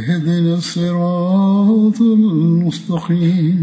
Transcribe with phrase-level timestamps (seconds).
[0.00, 3.58] اهدنا الصراط المستقيم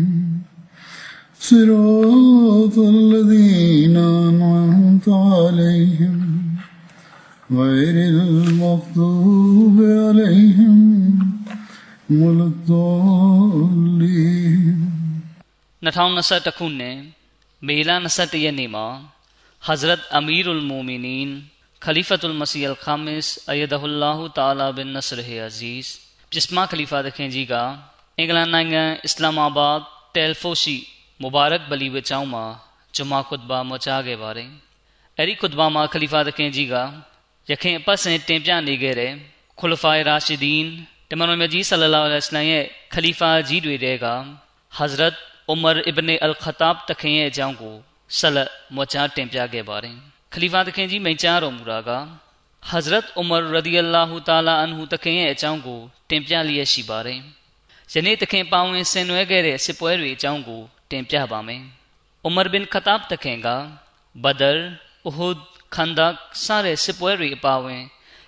[1.40, 6.16] صراط الذين أنعمت عليهم
[7.52, 10.78] غير المغضوب عليهم
[12.10, 13.94] ولا الضالين
[15.84, 16.98] 2021ခုနှစ်
[17.68, 18.88] မေလ21ရက်နေ့မှာ
[19.68, 21.30] Hazrat Amirul Mu'minin
[21.86, 26.07] Khalifatul Masih Al-Khamis Ayyadahullahu Ta'ala bin Nasr Aziz ပြ
[26.43, 27.55] စ်မခလီဖာသခင်ကြီးက
[28.19, 29.79] အင်္ဂလန်နိုင်ငံအစ္စလာမာဘတ်
[30.15, 30.77] တယ်ဖိုရှိ
[31.23, 32.45] မူဘာရက်ဘလီဝကျောင်းမှာ
[32.95, 34.51] ဂျမာခွတ်ဘာမချခဲ့ပါတယ်။
[35.19, 36.75] အဲဒီခွတ်ဘာမှာခလီဖာသခင်ကြီးက
[37.51, 39.13] ယခင်အပတ်စဉ်တင်ပြနေခဲ့တဲ့
[39.59, 40.67] ခူလဖိုင်ရာရှိဒီန်
[41.11, 44.07] တမန်တော်မြတ်ကြီးဆလလောလဟ်အလัยဟိဝါစလမ်ရဲ့ခလီဖာကြီးတွေတဲက
[44.79, 45.15] Hazrat
[45.53, 47.77] Umar ibn al-Khattab တခင်ရဲ့အကြောင်းကို
[48.19, 49.97] ဆက်လက်မွချတင်ပြခဲ့ပါတယ်။
[50.35, 51.91] ခလီဖာတခင်ကြီးမိန့်ကြားတော်မူတာက
[52.63, 57.21] Hazrat Umar radiyallahu ta'ala anhu တခင်ရဲ့အကြောင်းကိုတင်ပြလျက်ရှိပါတယ်။
[57.93, 61.63] ယနေ့တခင်ပါဝင်ဆင်နွှဲခဲ့တဲ့စစ်ပွဲတွေအကြောင်းကိုတင်ပြပါမယ်။
[62.29, 63.49] Umar bin Khattab တခင်က
[64.25, 64.59] Badr,
[65.09, 65.39] Uhud,
[65.75, 67.83] Khandak စတဲ့စစ်ပွဲတွေအပါအဝင်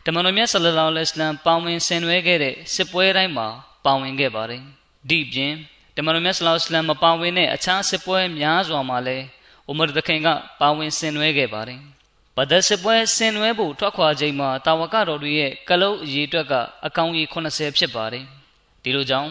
[0.04, 3.48] တမန်တော်မြတ်ဆလလောလ္လဟ်အလัยဟိဝါစလမ်ပါဝင်ဆင်နွှဲခဲ့တဲ့စစ်ပွဲတိုင်းမှာ
[3.84, 4.62] ပါဝင်ခဲ့ပါတယ်။
[5.08, 5.54] ဒီပြင်
[5.96, 9.24] တမန်တော်မြတ်ဆလောလ္လဟ်အလัยဟိဝါစလမ်မပါဝင်တဲ့အခြားစစ်ပွဲများစွာမှာလည်း
[9.70, 10.28] ဥမရ်သခင်က
[10.60, 11.80] ပါဝင်ဆင်နွှဲခဲ့ပါတယ်။
[12.36, 16.54] ဘဒတ်စစ်ပွဲဆင်နွှဲဖို့ထွက်ခွာချိန်မှာတာဝကတော်တွေရဲ့ကလုတ်အရေးအတွက်က
[16.86, 18.24] အကောင်ကြီး80ဖြစ်ပါတယ်။
[18.82, 19.30] ဒီလိုကြောင့်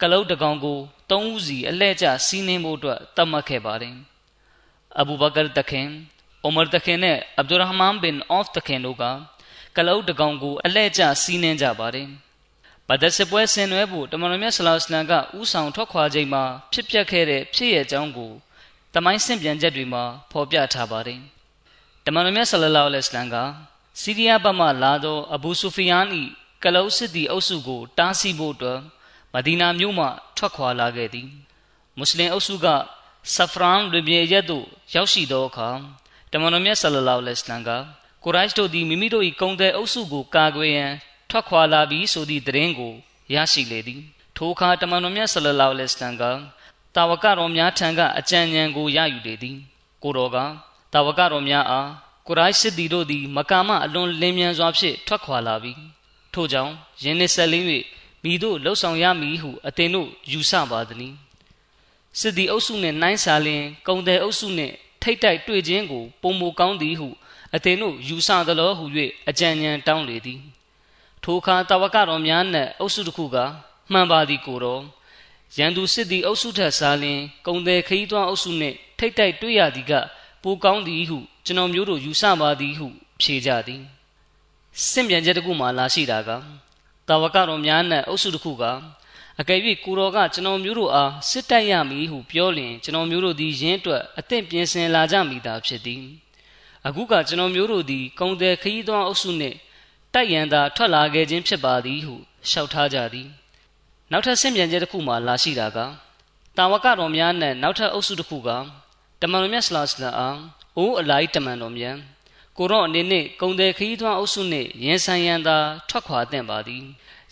[0.00, 0.78] ကလုတ်တကောင်ကို
[1.10, 3.94] 3ဦးစီအလှဲ့ကျစီးနှင်းဖို့အတွက်တတ်မှတ်ခဲ့ပါတယ်။
[5.00, 5.86] အဘူဘကာတခင်
[6.46, 9.04] ဥမရ်တခင်နဲ့အဗ်ဒူရဟ်မန်ဘင်အော့ဖ်တခင်တို့က
[9.76, 12.08] ကလုတ်တကောင်ကိုအလှဲ့ကျစီးနှင်းကြပါတယ်။
[12.88, 18.32] ဘဒတ်စစ်ပွဲဆင်နွှဲဖို့တမန်တော်မြတ်ဆလောလ္လဟ်အလัยဟိဝါစလမ်ကဥဆောင်ထွက်ခွာချိန်မှာဖြစ်ပျက်ခဲ့တဲ့ဖြစ်ရဲ့အကြောင်းကို
[18.94, 21.22] တမိုင်းဆင့်ပြန်ချက်တွေမှာဖော်ပြထားပါတယ်။
[22.05, 23.35] တမန်တော်မြတ်ဆလလောလ္လဟ်အလัยဟိဝါစလမ်က
[24.01, 26.05] စီးရီးယားဘက်မှလာသောအဘူဆူဖီယန်၏
[26.63, 28.79] ကလုတ်စစ်သည်အုပ်စုကိုတားဆီးဖို့အတွက်
[29.33, 30.07] မဒီနာမြို့မှ
[30.37, 31.27] ထွက်ခွာလာခဲ့သည်။
[31.97, 32.67] မွတ်စလင်အုပ်စုက
[33.35, 35.69] ဆဖရန်ရဘီရက်သို့ရောက်ရှိသောအခါ
[36.31, 37.69] တမန်တော်မြတ်ဆလလောလ္လဟ်အလัยဟိဝါစလမ်က
[38.23, 40.91] ကိုရိုက်တို့သည်မိမိတို့၏ကုံတဲ့အုပ်စုကိုကာကွယ်ရန်
[41.29, 42.93] ထွက်ခွာလာပြီးဆိုသည့်သတင်းကို
[43.33, 44.01] ရရှိလေသည်။
[44.37, 46.23] ထိုအခါတမန်တော်မြတ်ဆလလောလ္လဟ်အလัยဟိဝါစလမ်က
[46.95, 49.57] တာဝကတော်များထံကအကြံဉာဏ်ကိုရယူလေသည်
[50.03, 50.37] ကိုတော်က
[50.92, 51.88] တာဝကတော်များအား
[52.26, 55.72] ကိုရိုက်စစ်သည်တို့သည်မကာမအလွန်လင်းမြန်စွာဖြင့်ထွက်ခွာလာပြီ
[56.34, 57.66] ထို့ကြောင့်ယင်းနှင့်ဆက်လင်း၍
[58.24, 61.14] မိတို့လှုပ်ဆောင်ရမည်ဟုအသင်တို့ယူဆပါသည်
[62.18, 67.08] စစ်သည်အုပ်စုနှင့်နှိုင်းစာလျင်ကုံတဲ့အုပ်စုနှင့်ထိတ်တိုက်တွေ့ခြင်းကိုပုံမကောင်းသည်ဟု
[67.54, 68.84] အသင်တို့ယူဆသလိုဟု၍
[69.28, 70.40] အကြံဉာဏ်တောင်းလေသည်
[71.22, 73.36] ထိုအခါတာဝကတော်များနှင့်အုပ်စုတစ်ခုက
[73.92, 74.82] မှန်ပါသည်ကိုတော်
[75.56, 79.92] ရန်သူစစ်သည်အုပ်စုထက်စားလျင်ကုံတဲ့ခရီးသွွားအုပ်စုနှင့်ထိတ်တိုက်တွေ့ရသည်က
[80.42, 82.86] ပိုကောင်းသည်ဟုကျွန်တော်မျိုးတို့ယူဆပါသည်ဟု
[83.20, 83.82] ဖြေကြသည်
[84.88, 86.30] စင့်ပြန်ချက်တစ်ခုမှလာရှိတာက
[87.08, 88.64] တာဝကတော်များနဲ့အုပ်စုတစ်ခုက
[89.40, 96.02] အကယ်၍ကိုတော်ကကျွန်တော်မျိုးတို့အားစစ်တိုက်ရမည်ဟုပြောလျင်ကျွန်တော်မျိုးတို့သည်ယင်းအတွက်အသင့်ပြင်ဆင်လာကြမိတာဖြစ်သည်
[96.86, 99.56] အခုကကျွန်တော်မျိုးတို့သည်ကုံတဲ့ခရီးသွွားအုပ်စုနှင့်
[100.14, 102.14] တိုက်ရန်သာထွက်လာခဲ့ခြင်းဖြစ်ပါသည်ဟု
[102.48, 103.28] လျှောက်ထားကြသည်
[104.10, 105.78] နောက်ထပ်ဆင့်ပြန်ချက်တစ်ခုမှလာရှိတာက
[106.56, 108.50] တာဝကတော်များနဲ့နောက်ထပ်အုပ်စုတစ်ခုက
[109.22, 110.40] တမန်တော်မြတ်ဆလာစလာအောင်
[110.76, 111.96] အိုးအလိုက်တမန်တော်မြတ်
[112.56, 115.56] ကိုရောအနေနဲ့ကုံတဲ့ခရီးသွွားအုပ်စုနှင့်ရင်ဆိုင်ရန်သာ
[115.88, 116.84] ထွက်ခွာသင့်ပါသည်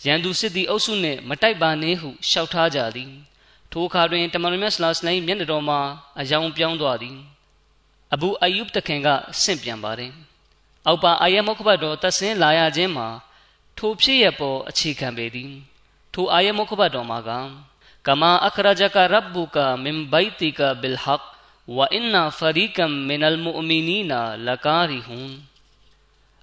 [0.05, 3.11] ရန်သူစစ်သည်အုပ်စုနှင့်မတိုက်ပါနှင့်ဟုလျှောက်ထားကြသည်
[3.71, 5.79] ထိုအခါတွင်တမန်တော်မြတ်ဆလာစလိုင်းမျက်နှာတော်မှာ
[6.19, 7.17] အယောင်ပြောင်းသွားသည်
[8.13, 9.07] အဘူအယုဘ်တခင်က
[9.41, 10.11] ဆင့်ပြန်ပါတယ်
[10.87, 13.07] အောက်ပါအာယမုခဘတ်တော်တဆင်းလာရခြင်းမှာ
[13.77, 15.51] ထိုဖြစ်ရပေါ်အခြေခံပေသည်
[16.13, 17.31] ထိုအာယမုခဘတ်တော်မှာက
[18.07, 21.23] ကမာအခရဂျကရဘ်ဘူကာမင်ဘိုက်တီကာဘီလ်ဟက်
[21.75, 25.31] ဝအင်နာဖရီကမ်မင်အလ်မူအမီနီနာလကာရီဟွန်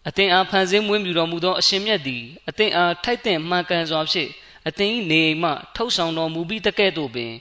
[0.08, 4.30] အသင်အားဖန်ဆင်းမွေးမြူတော်မူသောအရှင်မြတ်သည်အသင်အားထိုက်တဲ့မှန်ကန်စွာဖြင့်
[4.68, 7.32] အသင်၏နေအိမ်မှထုတ်ဆောင်တော်မူပြီးတကဲ့သို့ပင်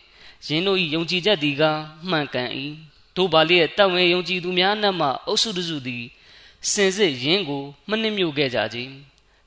[0.48, 1.64] ယင်းတို့၏ယုံကြည်ချက်သည်က
[2.10, 2.50] မှန်ကန်၏
[3.18, 6.04] တို့ပါလျက်တတ်ဝင်ယုံကြည်သူများအနက်မှအုပ်စုတစုသည်
[6.72, 8.92] စင်စစ်ယင်းကိုမနှိမ့်မြုပ်ခဲ့ကြခြင်း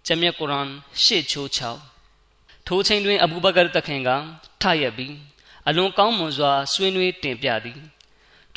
[0.07, 0.69] ဂျမ်မြတ်ကုရ်အာန်
[1.03, 1.49] ရှေ့ချိုး
[2.07, 4.11] 6ထိုချိန်တွင်အဘူဘကာတခင်က
[4.63, 5.15] ထရက်ပြီး
[5.69, 7.81] အလွန်ကောင်းမွန်စွာဆွေးနွေးတင်ပြသည်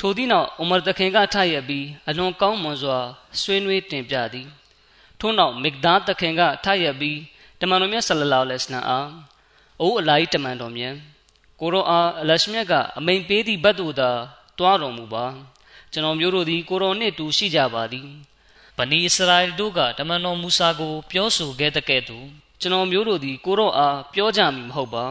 [0.04, 2.98] ထိုသည့်နောက်ဥမာတခင်ကထရက်ပြီးအလွန်ကောင်းမွန်စွာ
[3.40, 4.48] ဆွေးနွေးတင်ပြသည်
[5.20, 7.18] ထို့နောက်မစ်ဒါတခင်ကထရက်ပြီး
[7.60, 9.08] တမန်တော်မြတ်ဆလလောလဟ်အလัยဟိဝါစလမ်အား
[9.80, 10.94] အိုးအလိုက်တမန်တော်မြတ်
[11.60, 14.10] ကိုရောအားအလရှမြတ်ကအမိန်ပေးသည့်ဘတ်တို့သာ
[14.58, 15.26] တွားတော်မူပါ
[15.92, 18.08] ကျွန်တော်မျိုးတို့သည်ကိုရောနှင့်တူရှိကြပါသည်
[18.78, 22.26] ဗနီအစ္စရာအီတို့ကတမန်တော်မူဆာကို ပြောဆိုခဲ့တဲ့ကဲ့သို့
[22.60, 25.06] ကျွန်တော်မျိုးတို့သည်ကိုရောအားပြောကြမည်မဟုတ်ပါ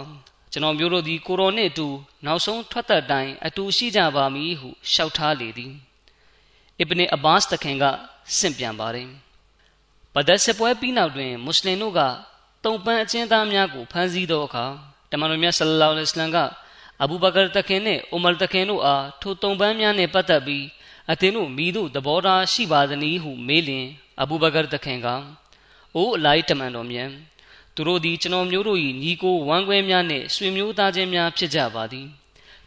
[0.52, 1.88] ကျွန်တော်မျိုးတို့သည်ကိုရောနှင့်အတူ
[2.26, 5.74] နောက်ဆုံးထွက်သက်တိုင်းအတူရှိကြပါမည်ဟုရှောက်ထားလေသည်
[6.80, 7.86] အစ်ဘနီအဘာစ်တခင်က
[8.38, 9.10] ဆင့်ပြန်ပါတယ်
[10.16, 12.02] ဘဒတ်စပွဲပြီးနောက်တွင်မွတ်စလင်တို့က
[12.66, 14.66] တုံပန်းအချင်းသားများကိုဖမ်းဆီးသောအခါ
[15.12, 16.38] တမန်တော်မြတ်ဆလလောလဟ်အလัยဟ်က
[17.02, 20.66] အဘူဘကာတခင်နှင့်အိုမာတခင်တို့အားထိုတုံပန်းများနှင့်ပတ်သက်ပြီး
[21.12, 23.88] အသင်တို့မိတို့သဘောထားရှိပါသနည်းဟုမေးလျင်
[24.22, 25.08] အဘူဘကာတခင်က
[25.96, 27.10] အိုးအလိုက်တမန်တော်မြတ်
[27.76, 32.08] သူတို့သည်ကျွန်တော်မျိုးတို့၏ညီကိုဝမ်းခွဲများနှင့်ဆွေမျိုးသားချင်းများဖြစ်ကြပါသည်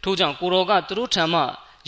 [0.03, 1.41] ထို့ကြောင့်ကိုတော်ကသူတို့ထံမှ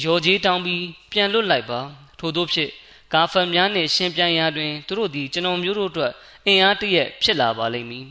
[0.04, 1.80] ရော်ကြီးတောင်းပြီးပြန်လွတ်လိုက်ပါ
[2.20, 2.72] ထို့သောဖြင့်
[3.14, 6.12] ကာဖန်များနှင့်ရှင်ပြန်ရာတွင်သူတို့သည်ကျွန်တော်မျိုးတို့အတွက်
[6.46, 8.06] အင်အားတရက်ဖြစ်လာပါလိမ့်မည်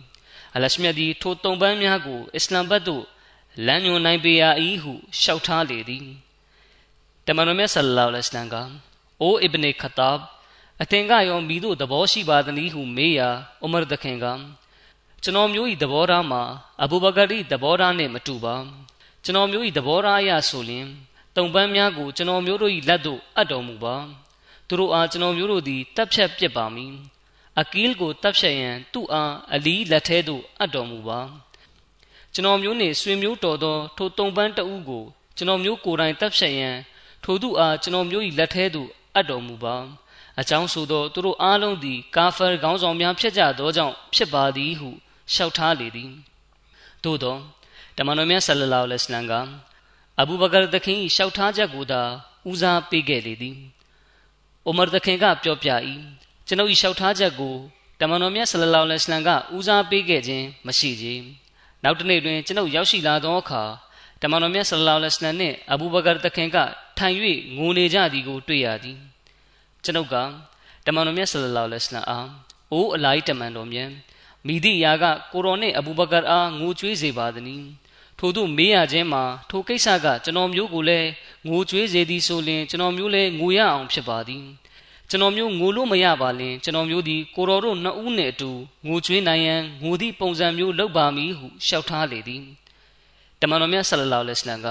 [0.55, 3.05] အလရှမြတ်သည်ထိုတုံပန်းများကိုအစ္စလမ်ဘတ်သို့
[3.67, 4.45] လမ်းညွှန်နိုင်ပေရ၏
[4.83, 6.07] ဟုလျှောက်ထားလေသည်
[7.27, 8.57] တမန်တော်မြတ်ဆလလောလဟ်အလัยဟ်က
[9.23, 10.21] အိုအစ်ဘနီခတာဘ်
[10.83, 13.29] အသင်ကရောမိတို့သဘောရှိပါသနည်းဟုမေးရာ
[13.65, 14.27] ဥမာတခင်က
[15.27, 16.43] ကျွန်တော်မျိုး၏သဘောထားမှာ
[16.83, 18.55] အဘူဘကာရီသဘောထားနှင့်မတူပါ
[19.25, 20.87] ကျွန်တော်မျိုး၏သဘောထားအရဆိုလျှင်
[21.37, 23.97] တုံပန်းများကိုကျွန်တော်မျိုးတို့၏လက်သို့အပ်တော်မူပါ
[24.69, 26.95] သူတို့အားကျွန်တော်မျိုးတို့သည်တပ်ဖြတ်ပစ်ပါမည်
[27.61, 31.21] အကီးကိုတပ်ဖြတ်ရန်သူ့အားအလီလက်ထဲသို့အပ်တော်မူပါ
[32.35, 35.05] ကျွန်တော်မျိုးနှင့်ဆွေမျိုးတော်သောထိုတုံပန်းတဦးကို
[35.37, 36.77] ကျွန်တော်မျိုးကိုယ်တိုင်တပ်ဖြတ်ရန်
[37.25, 39.77] ထိုသူအားကျွန်တော်မျိုး၏လက်ထဲသို့အပ်တော်မူပါ
[40.41, 44.91] အကြောင်းဆိုသောသူတို့အားလုံးသည်ကာဖာခေါင်းဆောင်များဖြစ်ကြသောကြောင့်ဖြစ်ပါသည်ဟု
[45.33, 46.11] လျှောက်ထားလေသည်
[47.05, 47.37] သို့သော
[47.97, 49.33] တမန်တော်မြတ်ဆလလောလ္လဟ်အလัမ်က
[50.21, 52.03] အဘူဘကာသခင်၏လျှောက်ထားချက်ကိုသာ
[52.51, 53.57] ဦးစားပေးခဲ့လေသည်
[54.67, 55.71] အိုမာသခင်ကပြောပြ၏
[56.47, 57.57] ကျွန်ုပ်၏လျှောက်ထားချက်ကို
[58.01, 61.07] တမန်တော်မြတ်ဆလလောလ္လဟ်အလัမ်ကဦးစားပေးခဲ့ခြင်းမရှိကြ
[61.83, 63.63] နောက်တစ်နေ့တွင်ကျွန်ုပ်ရောက်ရှိလာသောအခါ
[64.23, 66.57] တမန်တော်မြတ်ဆလလောလ္လဟ်အလัမ်နှင့်အဘူဘကာသခင်က
[66.99, 67.17] ထိုင်၍
[67.57, 68.99] ငိုနေကြသည်ကိုတွေ့ရသည်
[69.85, 70.15] ကျွန်ုပ်က
[70.87, 72.29] တမန်တော်မြတ်ဆလလောလ္လဟ်အလัမ်အား
[72.73, 73.91] အိုးအလိုက်တမန်တော်မြတ်
[74.47, 77.65] မိသည့်အရာကကိုရောနှင့်အဘူဘကာအားငိုကြွေးစေပါသည်။
[78.19, 81.09] ထို့သို့မေးရခြင်းမှာထိုကိစ္စကကျွန်တော်မျိုးကိုလည်း
[81.49, 84.45] ငိုကြွေးစေသည်ဆိုလျှင်ကျွန်တော်မျိုးလည်းငိုရအောင်ဖြစ်ပါသည်။
[85.11, 88.51] ကျွန်တော်မျိုးငိုလို့မရပါလင်ကျွန်တော်မျိုးသည်ကိုရောတို့နှစ်ဦးနှင့်အတူ
[88.87, 92.43] ငိုကြွေးနိုင်ရန်ငိုသည့်ပုံစံမျိုးလုပ်ပါမည်ဟုလျှောက်ထားလေသည်။
[93.41, 94.69] တမန်တော်မြတ်ဆလလောလဟ်အလัยဟ်က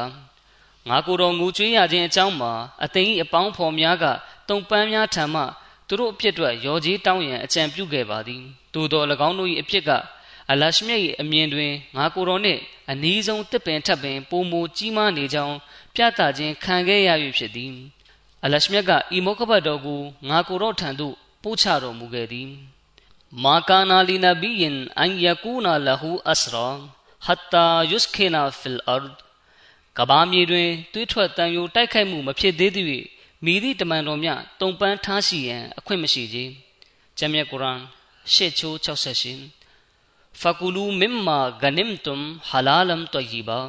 [0.89, 2.51] ငါကိုယ်တော်ငိုကြွေးရခြင်းအကြောင်းမှာ
[2.83, 4.05] အသိအပေါင်းဖော်များက
[4.49, 5.43] တုံပန်းများထံမှ
[5.87, 8.43] သူတို့အဖြစ်အတွက်ရော်ကြီးတောင်းရန်အကြံပြုခဲ့ပါသည်
[8.75, 9.89] သို့တော်၎င်းတို့၏အဖြစ်က
[10.51, 12.61] အလရှမြတ်၏အမြင်တွင်ငါကိုယ်တော်နှင့်
[12.91, 15.55] အနည်းဆုံးတစ်ပင်ထပ်ပင်ပုံမူကြီးမားနေကြောင်း
[15.95, 17.73] ပြသခြင်းခံခဲ့ရ၍ဖြစ်သည်
[18.43, 22.49] အလရှမြတ်ကဤမောကဘတ်တော်ကိုငါကိုယ်တော်ထံသို့ပို့ချတော်မူခဲ့သည်
[23.43, 26.67] မာကာနာလီနဘီယင်အန်ယကူနာလဟူအစရာ
[27.25, 29.11] ဟတ်တာယုစခေနာဖီလ်အာဒ်
[29.97, 33.05] ကဘာမြေတွင်တွေးထွက်တန်ယိုတိုက်ခိုက်မှုမဖြစ်သေးသည့်
[33.45, 36.37] မိသည့်တမန်တော်များတုံပန်းထားရှိရန်အခွင့်မရှိကြ။
[37.17, 37.81] ဂျမ်မြတ်ကုရ်အာန်
[38.33, 43.59] ရှေ့ချိုး68ဖကူလူမင်မာဂနမ်တုမ်ဟလာလမ်တယီဘာ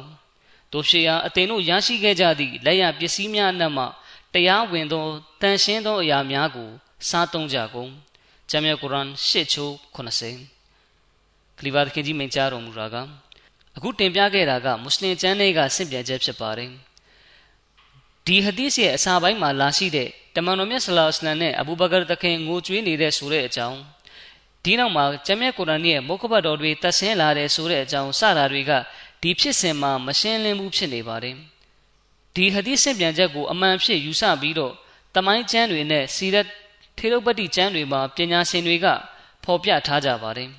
[0.71, 3.85] တို့ရှိရာအသင်တို့ရရှိခဲ့ကြသည့်လက်ရပစ္စည်းများအနက်မှ
[4.33, 5.05] တရားဝင်သော
[5.41, 6.69] တန်ရှင်းသောအရာများကို
[7.09, 7.91] စားသုံးကြကုန်။
[8.49, 10.35] ဂျမ်မြတ်ကုရ်အာန်ရှေ့ချိုး80
[11.57, 12.95] ခလီဗာသခင်ကြီးမိန့်ကြားတော်မူတာက
[13.75, 16.71] အခုတင်ပြခဲ့တာကမွတ်စလင်ကျမ်းတွေကဆင့်ပြချက်ဖြစ်ပါတယ်။
[18.25, 23.79] ဒီဟဒီစ်ရဲ့အစာပိုင်းမှာလာရှိတဲ့တမန်တော်မြတ်ဆလာစလမ်နဲ့အဘူဘကာတခင်ငိုကြွေးနေတဲ့ဆိုတဲ့အကြောင်း
[24.67, 28.71] ဒီနောက်မှာကျမ်းမြတ်ကုရ်အာန်ရဲ့မုခဘတ်တော်တွေတတ်ဆင်းလာတဲ့ဆိုတဲ့အကြောင်းစတာတွေက
[29.21, 31.35] ဒီဖြစ်စဉ်မှာမရှင်းလင်းဘူးဖြစ်နေပါတယ်
[32.35, 34.73] ဒီဟဒီစ်ဆင့်ပြန်ချက်ကိုအမှန်ဖြစ်ယူဆပြီးတော့
[35.15, 36.47] တမိုင်းကျမ်းတွေနဲ့စီရက်
[36.97, 38.87] ထေရုပတိကျမ်းတွေမှာပညာရှင်တွေက
[39.43, 40.49] ဖော်ပြထားကြပါတယ်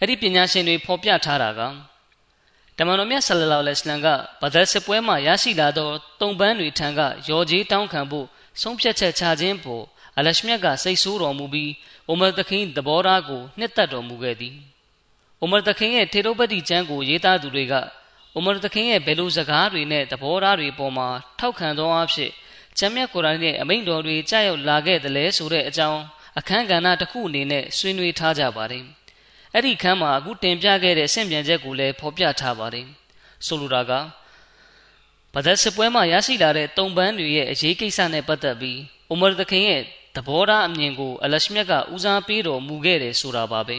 [0.00, 1.60] အဲ့ဒီပညာရှင်တွေဖော်ပြထားတာက
[2.78, 4.06] တမန်တော်မြတ်ဆလလောလဟ်အလัยဟ်က
[4.40, 5.88] ဘဒရ်စစ်ပွဲမှာရရှိလာသော
[6.20, 8.26] တုံပန်းတွေထံကရော်ကြီးတောင်းခံဖို့
[8.60, 9.84] ဆုံးဖြတ်ချက်ချခြင်းပေါ်
[10.18, 11.72] အလရှမြတ်ကစိတ်ဆိုးတော်မူပြီး
[12.08, 14.56] အိုမာတခင်သဘောထားကိုနှစ်သက်တော်မူခဲ့သည်
[15.40, 17.74] အိုမာတခင်ရဲ့ထေရုပတိကျမ်းကိုရေးသားသူတွေက
[18.34, 21.08] အိုမာတခင်ရဲ့ဘယ်လိုစကားတွေနဲ့သဘောထားတွေပေါ်မှာ
[21.38, 22.30] ထောက်ခံသောအဖြစ်
[22.78, 26.00] ကျမ်းမြတ်ကုရ်အာန်ရဲ့အမိန့်တော်တွေကြားရောက်လာခဲ့တယ်လဲဆိုတဲ့အကြောင်း
[26.38, 28.84] အခန်းကဏ္ဍတစ်ခုအနေနဲ့ဆွေးနွေးထားကြပါတယ်။
[29.54, 32.86] အဲ့ဒီခန်းမှာအခုတင်ပြခဲ့တဲ့ဆင့်ပြန်ချက်ကိုလည်းဖော်ပြထားပါတယ်။
[33.46, 33.92] ဆိုလိုတာက
[35.34, 38.78] ဗဒတ်စပွဲမှာရရှိလာတဲ့တုံပန်းတွေရဲ့အရေးကိစ္စနဲ့ပတ်သက်ပြီး
[39.10, 39.82] အိုမာသခင်ရဲ့
[40.18, 43.76] သဘောထားအမြင်ကို အလရှမြတ်ကဦးစားပေးတော်မူခဲ့တယ်ဆိုတာပါပဲ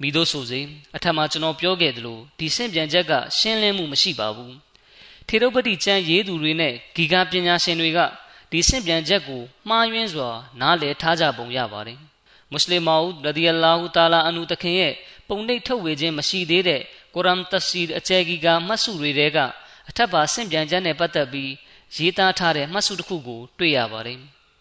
[0.00, 0.60] မိတို့ဆိုစေ
[0.96, 4.54] အထက်မှာကျွန်တော်ပြောခဲ့သလိုဒီဆင့်ပြန်ချက်ကရှင်းလင်းမှုမရှိပါဘူး
[5.28, 7.98] ထေရုပတိကျမ်းရေးသူတွေနဲ့ဂီကာပညာရှင်တွေက
[8.50, 11.98] ဒီဆင့်ပြန်ချက်ကိုမှားယွင်းစွာ နားလည်ထားကြပုံရပါတယ်
[12.50, 14.94] မွတ်စလင်မာဦးရဒီအလာဟူတာလာအန်ဟူတခင်ရဲ့
[15.28, 16.82] ပုံနှိပ်ထုတ်ဝေခြင်းမရှိသေးတဲ့
[17.14, 19.38] ကုရ်အာန်တဖ်စီအကျယ်ဂီကာမှတ်စုတွေတဲက
[19.88, 21.52] အထက်ပါဆင့်ပြန်ချက်နဲ့ပတ်သက်ပြီး
[21.96, 24.20] ရေးသားထားတဲ့မှတ်စုတစ်ခုကိုတွေ့ရပါတယ်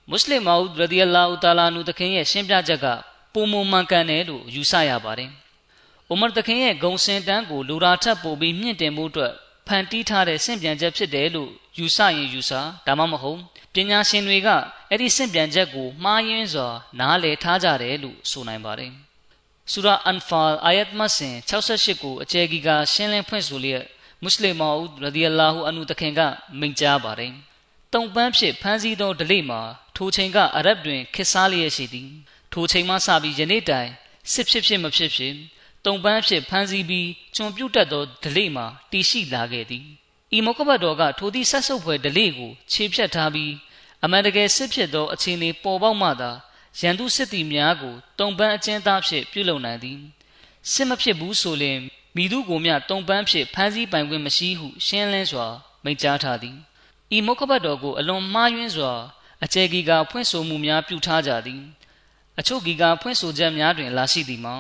[0.10, 2.86] မွတ်စလင်မာဦးရဒီအလာဟူတာလာအန်ဟူတခင်ရဲ့ရှင်းပြချက်က
[3.34, 5.32] ပုံမမှန်ကန်တယ်လို့ယူဆရပါတယ်။
[6.10, 9.34] အိုမာတခင်ရဲ့ဂုံစင်တန်းကိုလူရာထပ်ပို့ပြီးမြင့်တင်မှုအတွက်
[9.68, 12.52] ဖန်တီးထားတဲ့ဆင့်ပြန်ချက်ဖြစ်တယ်လို့ယူဆရင်ယူဆ
[12.86, 13.40] ဒါမှမဟုတ်
[13.74, 14.50] ပညာရှင်တွေက
[14.90, 16.68] အဲ့ဒီဆင့်ပြန်ချက်ကိုမှားယွင်းစွာ
[17.00, 18.92] နားလည်ထားကြတယ်လို့ဆိုနိုင်ပါတယ်။
[19.72, 23.84] ဆူရာအန်ဖာအာယတ်မဆင်68ကိုအကျယ်ကြီးကရှင်းလင်းဖွင့်ဆိုလျက်
[24.22, 26.22] မွတ်စလင်မောဦးရဒီအလာဟူအန်ဟူတခင်က
[26.60, 27.34] မိန့်ကြားပါတယ်။
[27.94, 29.62] တုံပန်းဖြစ်ဖမ်းဆီးသောဒလိမှာ
[29.96, 32.12] ထိုချိန်ကအရဗ်တွင်ခစ်စားလျက်ရှိသည်။
[32.54, 33.90] ထိုချိန်မှစပြီးယနေ့တိုင်
[34.32, 35.36] စစ်ဖြစ်ဖြစ်မဖြစ်ဖြစ်
[35.86, 39.86] တုံပန်းဖြစ်ဖမ်းဆီးပြီးကျွန်ပြုတ်တတ်သောဒလိမှာတည်ရှိလာခဲ့သည်
[40.38, 43.54] ဤမုကဘတ်တော်ကထိုသည့်ဆက်ဆုပ်ဖွယ်ဒလိကိုခြေဖြတ်ထားပြီး
[44.04, 46.32] အမှန်တကယ်စစ်ဖြစ်သောအခြေအနေပေါ်ပေါက်မှသာ
[46.80, 50.00] ရန်သူစစ်သည်များကိုတုံပန်းအကျဉ်းသားဖြင့်ပြုလုပ်နိုင်သည်
[50.72, 51.80] စစ်မဖြစ်ဘူးဆိုလျှင်
[52.16, 55.48] မိသူကိုမျှတုံပန်းဖြင့်ဖမ်းဆီးပိုင်ခွင့်မရှိဟုရှင်းလင်းစွာ
[55.84, 56.58] မိန့်ကြားထားသည်
[57.16, 58.94] ဤမုကဘတ်တော်ကိုအလွန်မှားယွင်းစွာ
[59.44, 61.64] အကျယ်ကြီးကဖွင့်ဆိုမှုများပြုထားကြသည်
[62.40, 64.56] အချို့ဂီကဖွင့်ဆိုချက်များတွင်လာရှိသည်မှာ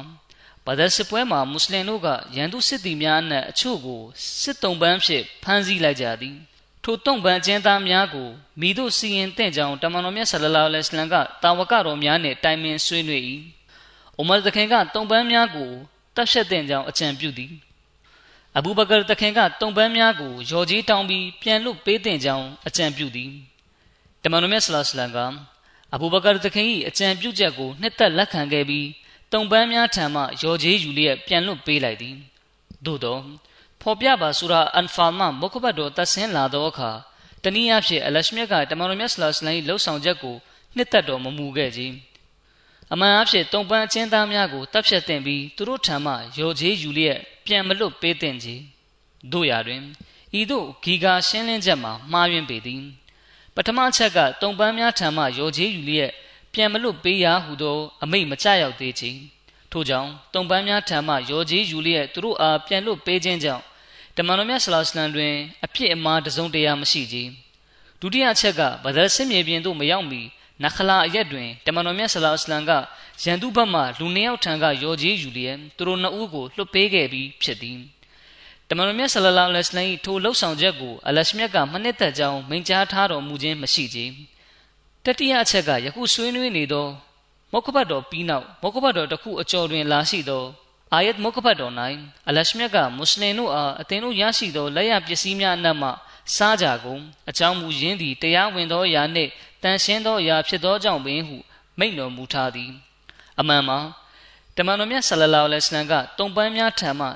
[0.66, 4.01] ဘာသာစစ်ပွဲမှာမွတ်စလင်တို့ကရန်သူစစ်သည်များအနက်အချို့ကို
[4.42, 6.36] စစ်တုံးပန်းဖြင့်ဖမ်းဆီးလိုက်ကြသည်
[6.84, 8.30] ထိုတုံးပန်းအကျဉ်းသားများကို
[8.62, 13.24] မိတို့စီရင်တင့်ကြောင်တမန်တော်မြတ်ဆလလောလဟ်အလမ်ကတာဝကတော်များနှင့်တိုင်ပင်ဆွေးနွေး၏
[14.18, 15.70] အိုမာသခင်ကတုံးပန်းများကို
[16.16, 17.51] တပ်ဖြတ်တဲ့ကြောင်အကြံပြုသည်
[18.57, 23.31] အဘူဘကာတခင်ကတုံပန်းများကိုရော်ကြီးတောင်းပြီးပြန်လွတ်ပေးတဲ့ကြောင်းအကြံပြုသည်
[24.23, 25.17] တမန်တော်မြတ်ဆလ္လာလဟ်အလမ်က
[25.93, 28.87] အဘူဘကာတခင်၏အကြံပြုချက်ကိုနှစ်သက်လက်ခံခဲ့ပြီး
[29.33, 32.15] တုံပန်းများထံမှရော်ကြီးယူလျက်ပြန်လွတ်ပေးလိုက်သည်
[32.85, 33.17] သို့သော
[33.81, 36.91] ဖော်ပြပါဆူရာအန်ဖာမမုခဘတ်တော်တဆင်းလာသောအခါ
[37.43, 40.35] တနည်းအားဖြင့်အလရှမြတ်ကတမန်တော်မြတ်ဆလ္လာလဟ်အလမ်၏လှုပ်ဆောင်ချက်ကို
[40.75, 41.81] နှစ်သက်တော်မမူခဲ့ကြ
[42.93, 48.62] အမှန်အဖြစ်တုံပန်းအချင်းသားများကိုတပ်ဖြတ်တင်ပြီးသူတို့ထံမှရော်ကြီးယူလျက် ပြန်မလွတ်ပေးတင်ကြီး
[49.32, 49.82] တို့ရာတွင်
[50.39, 52.82] ဤသို့ဂီကာရှင်းလင်းချက်မှာမှားယွင်းပေသည်
[53.56, 56.12] ပထမချက်ကတုံပန်းများထံမှရော်ကြီးယူလျက်
[56.54, 59.10] ပြန်မလွတ်ပေးရဟုသော အမိန့်မကျရောက်သေးချေ
[59.72, 63.63] ထို့ကြောင့်တုံပန်းများထံမှရော်ကြီးယူလျက်သူတို့အားပြန်လွတ်ပေးခြင်းကြောင့်
[64.18, 65.34] တမန်တော်မြတ်ဆလောစလန်တွင်
[65.66, 67.18] အဖြစ်အမှားတစုံတရာမရှိကြ
[68.01, 70.22] ဒုတိယချက်ကဗဒရစစ်မြေပြင်သို့မရောက်မီ
[70.63, 72.71] နခလာအရက်တွင်တမန်တော်မြတ်ဆလောစလန်က
[73.23, 77.79] ရန်သူဘက်မှလူနှစ်ယောက်ထံကရော်ကြီးယူလျက်သူတို့နှစ်ဦးကိုလွတ်ပေးခဲ့ပြီးဖြစ်သည်
[78.69, 83.99] တမန်တော်မြတ်ဆလလောလဟ်အလိုင်းထိုလှုပ်ဆောင်ချက်ကိုအလရှမြတ်ကမနှစ်သက်ကြောင်းမိန့်ကြားထားတော်မူခြင်းမရှိကြ
[85.05, 86.87] တတိယအချက်ကယခုဆွေးနွေးနေသော
[87.53, 90.45] မုခဘတ်တော်ပြီးနောက်မုခဘတ်တော်တစ်ခုအကျော်တွင်လာရှိသော
[90.93, 91.73] အာယတ်မုခဘတ်တော်၌
[92.27, 95.89] အလရှမြတ်ကမွတ်စလင်တို့အားအသင်တို့ရရှိသောလက်ရပစ္စည်းများအနက်မှ
[96.35, 99.31] စားကြကုန်အကြောင်းမူရင်းသည်တရားဝင်သောအရာနှင့်
[99.63, 101.37] တန်ရှင်းသောအရာဖြစ်သောကြောင့်ပင်ဟု
[101.79, 102.71] မိန့်တော်မူထားသည်
[103.39, 103.79] အမှန်မှာ
[104.55, 107.07] တမန်တော်မြတ်ဆလလောလဟ်အလัยဟ်ကတုံပန်းများထံမှ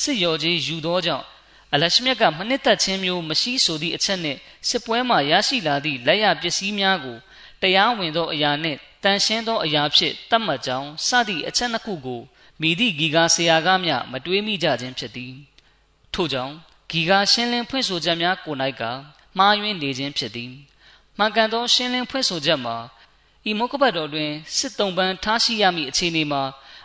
[0.00, 1.26] စစ်ရော်ကြီးယူသောကြောင့်
[1.72, 4.38] အလရှမြတ်ကမနစ်သက်ခြင်းမျိုးမရှိဆိုသည့်အချက်နှင့်
[4.68, 7.16] စစ်ပွဲမှရရှိလာသည့်လက်ရပစ္စည်းများကို
[7.62, 12.20] တရားဝင်သောအရာနှင့်တန်ရှင်းသောအရာဖြင့်တတ်မှတ်ကြောင်းစသည့်အချက်နှစ်ခုကို
[12.60, 15.34] မိသည့်ဂီကာဆရာကမျှမတွေးမိကြခြင်းဖြစ်သည်
[16.14, 16.54] ထို့ကြောင့်
[16.90, 18.82] ဂီကာရှင်းလင်းဖွင့်ဆိုချက်များကို၌က
[19.38, 20.52] မှားယွင်းနေခြင်းဖြစ်သည်
[21.22, 22.76] မှန်ကန်သောရှင်းလင်းဖွင့်ဆိုချက်မှာ
[23.50, 26.42] ဤမုခဘတ်တော်တွင်စစ်တုံပန်းထားရှိရမည့်အခြေအနေမှာ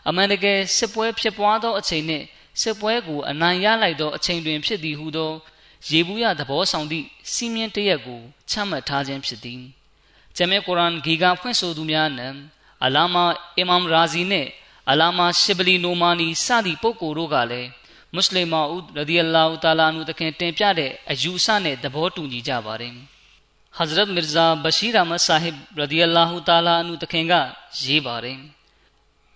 [0.07, 2.25] အမှန်တကယ်စစ်ပွဲဖြစ်ပွားသောအချိန်နှင့်
[2.61, 5.31] စစ်ပွဲကိုအနိုင်ရလိုက်သောအချိန်တွင်ဖြစ်သည်ဟုသော
[5.89, 9.61] ရေဘူးရသဘောဆောင်သည့်စီးမြင်တရက်ကိုချမှတ်ထားခြင်းဖြစ်သည်
[10.35, 12.27] ဂျမဲကုရ်အာန်ဂီကာဖွင့်ဆိုသူများနံ
[12.85, 13.25] အလာမာ
[13.57, 14.49] အီမမ်ရာဇီနှင့်
[14.89, 17.69] အလာမာရှစ်ဘလီနိုမာနီစသည့်ပုဂ္ဂိုလ်တို့ကလည်း
[18.13, 23.14] မွတ်စလင်မာဦးရဒီအလာဟူတာလာနုတခင်တင်ပြတဲ့အယူဆနဲ့သဘောတူညီကြပါတယ်
[23.77, 27.33] ဟဇရတ်မီရဇာဘရှိရမဆာဟစ်ရဒီအလာဟူတာလာနုတခင်က
[27.81, 28.39] ရေးပါတယ်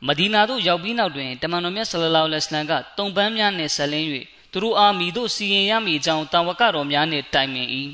[0.07, 4.07] မဒီနာသို့ရောက်ပြီးနောက်တွင်တမန်တော်မြတ်ဆလလောလဟ်အလัยဟ်ကတုံပန်းများနှင့်ဆက်လင်း၍
[4.51, 7.67] သူတို့အားမိတို့စီရင်ရမည်အကြောင်းတာဝကတော်များနှင့်တိုင်ပင်၏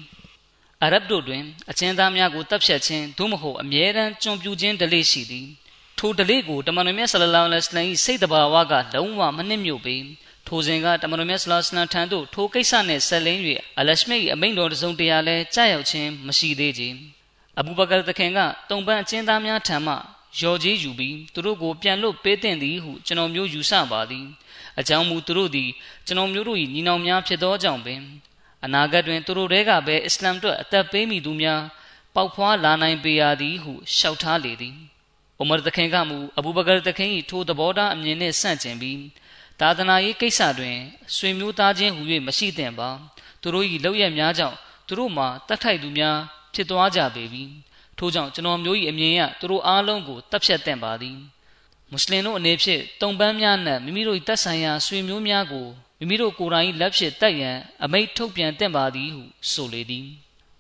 [0.83, 5.47] အရဗ်တို့တွင်အချင်းသားများကိုတပ်ဖြတ်ခြင်းသို့မဟုတ်အမြဲတမ်းကြုံပြူခြင်းဒလိရှိသည်
[5.99, 9.95] ထိုဒလိကိုတမန်တော်မြတ်ဆလလောလဟ်အလัยဟ်၏စိတ်တဘာဝကလုံးဝမနှိမ့်မြုပ်ပေ
[10.47, 13.41] ထိုစဉ်ကတမန်တော်မြတ်ဆလလောလဟ်ထံသို့ထိုကိစ္စနှင့်ဆက်လင်း၍
[13.79, 16.97] အလရှမိတ်အမိန့်တော်တစုံတရာလည်းကြားရောက်ခြင်းမရှိသေးခြင်း
[17.59, 19.93] အဘူဘကာတခင်ကတုံပန်းအချင်းသားများထံမှ
[20.41, 24.25] ရော်ကြီးယူပြီးသူတို့ကိုပြန်လွတ်ပေးသင့်သည်ဟုကျွန်တော်မျိုးယူဆပါသည်
[24.79, 25.69] အကြောင်းမူသူတို့သည်
[26.05, 28.01] ကျွန်တော်မျိုးတို့၏ညီနောင်များဖြစ်သောကြောင့်ပင်
[28.65, 31.61] အနာဂတ်တွင်သူတို့တဲကပဲအစ္စလာမ်တို့အသက်ပေးမိသူများ
[32.15, 34.75] ပေါက်ဖွားလာနိုင်ပေရသည်ဟုရှောက်ထားလေသည်။
[35.39, 38.99] အိုမာတခင်ကမူအဘူဘကာတခင်၏ထိုသဘောထားအမြင်နှင့်ဆန့်ကျင်ပြီး
[39.59, 40.77] သာသနာရေးကိစ္စတွင်
[41.15, 42.89] ဆွေမျိုးသားချင်းဟူ၍မရှိသင့်ပါ
[43.41, 44.57] သူတို့၏လောက်ရများကြောင့်
[44.87, 46.17] သူတို့မှာတတ်ထိုက်သူများ
[46.53, 47.43] ဖြစ်သွားကြပေပြီ
[47.97, 51.17] ထို့ကြောင့်ကျွန်တော်မျိုး၏အမြင်အရသူတို့အားလုံးကိုတပ်ဖြတ်သင့်ပါသည်
[51.91, 55.67] မွတ်စလင်တို့အနေဖြင့်တုံပန်းများနဲ့မိမိတို့၏တပ်ဆိုင်ရာဆွေမျိုးများကို
[55.99, 60.07] မိမိတို့ကိုယ်တိုင်လက်ဖြစ်တက်ရန်အမိတ်ထုတ်ပြန်သင့်ပါသည်ဟုဆိုလေသည်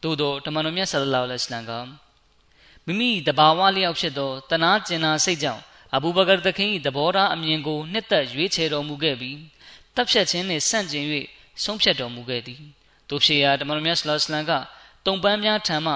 [0.03, 1.71] သို့သောတမန်တော်မြတ်ဆလလောလဟ်အလัยဟ်က
[2.85, 5.61] မိမိတဘာဝလျောက်ဖြစ်သောတနာကျင်နာစိတ်ကြောင့်
[5.95, 9.39] အဘူဘကာသခင်၏သဘောထားအမြင်ကိုနှစ်သက်ရွေးချယ်တော်မူခဲ့ပြီး
[9.95, 11.05] တပ်ဖြတ်ခြင်းနှင့်ဆန့်ကျင်၍
[11.63, 12.61] ဆုံးဖြတ်တော်မူခဲ့သည်
[13.09, 14.51] တို့ဖြစ်ရာတမန်တော်မြတ်ဆလ္လာလမ်က
[15.05, 15.93] တုံပန်းများထံမှ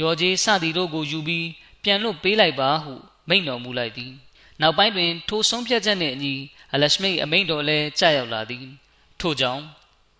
[0.00, 1.46] ရော်ကြီးစသည်တို့ကိုယူပြီး
[1.82, 2.94] ပြန်လွတ်ပေးလိုက်ပါဟု
[3.28, 4.12] မိန့်တော်မူလိုက်သည်
[4.60, 6.34] နောက်ပိုင်းတွင်ထိုဆုံးဖြတ်ချက်နှင့်အညီ
[6.74, 8.66] အလရှမိတ်အမိန့်တော်လည်းကြာရောက်လာသည်
[9.20, 9.62] ထို့ကြောင့်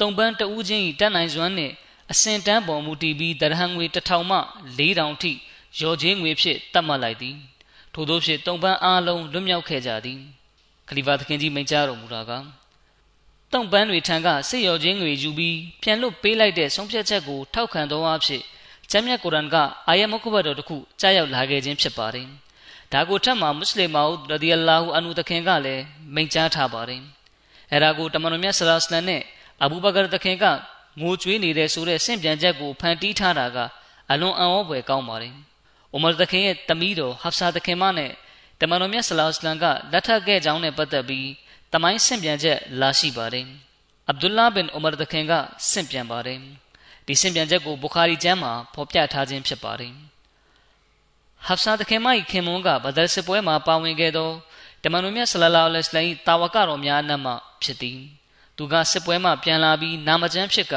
[0.00, 1.74] တုံပန်းတဦးချင်း၏တတ်နိုင်စွမ်းနှင့်
[2.12, 4.38] အစင်တန်းပေါ်မူတည်ပြီးတရဟံငွေ1000မှ
[4.78, 5.32] 4000ထိ
[5.80, 7.36] ရော်ကြီးငွေဖြင့်တတ်မှတ်လိုက်သည်
[7.94, 10.20] ထို့သောဖြင့်တုံပန်းအားလုံးလွတ်မြောက်ခဲ့ကြသည်
[10.88, 12.32] ခလီဖာသခင်ကြီးမိန့်ကြားတော်မူတာက
[13.52, 18.42] တုံပန်းတွေထံကစစ်ရောချင်းတွေယူပြီးပြန်လွတ်ပေးလိုက်တဲ့ဆုံးဖြတ်ချက်ကိုထောက်ခံသောအဖြစ်
[18.90, 19.56] ကျမ်းမြတ်ကုရ်အန်က
[19.88, 22.26] အာယတ်မုခဘတ်တော်တစ်ခုကြားရောက်လာခဲ့ခြင်းဖြစ်ပါတယ်။
[22.92, 25.82] ဒါကိုထပ်မှာမွတ်စလင်မာဦးရဒီအလာဟူအန်ဟူတခင်ကလည်း
[26.14, 27.02] မိန့်ကြားထားပါတယ်။
[27.72, 29.22] အဲဒါကိုတမန်တော်မြတ်ဆလာစလန်နဲ့
[29.62, 30.44] အဘူဘကာတခင်က
[31.00, 33.58] ငိုကြွေးနေတဲ့ဆိုတဲ့ဆင့်ပြန်ချက်ကိုဖန်တီးထားတာက
[34.10, 35.34] အလွန်အံ့ဩဖွယ်ကောင်းပါတယ်။။
[35.92, 38.12] အိုမာသခင်ရဲ့တမီးတော်ဟဖ်ဆာသခင်မနဲ့
[38.60, 41.28] တမန်တော်မြတ်ဆလောစလမ်ကလက်ထပ်ခဲ့ကြောင်းနဲ့ပတ်သက်ပြီး
[41.72, 43.46] တမိုင်းဆင့်ပြန်ချက်လာရှိပါတယ်။
[44.08, 45.32] အဗ်ဒူလာဘင်အိုမာသခင်က
[45.70, 46.38] ဆင့်ပြန်ပါတယ်။
[47.06, 49.92] ဒီဆင့်ပြန်ချက်ကိုဘူခါရီကျမ်းမှာဖော်ပြထားခြင်းဖြစ်ပါတယ်။
[51.46, 54.30] ဟဖ်ဆာသခင်မ၏ခင်မွန်းကဘဒရ်စစ်ပွဲမှာပါဝင်ခဲ့သော
[54.82, 57.98] တမန်တော်မြတ်ဆလလောလဟ်အလိုင်းတာဝကတော်များအနက်မှဖြစ်သည်။
[58.56, 60.74] သူကစစ်ပွဲမှပြန်လာပြီးနာမကျန်းဖြစ်က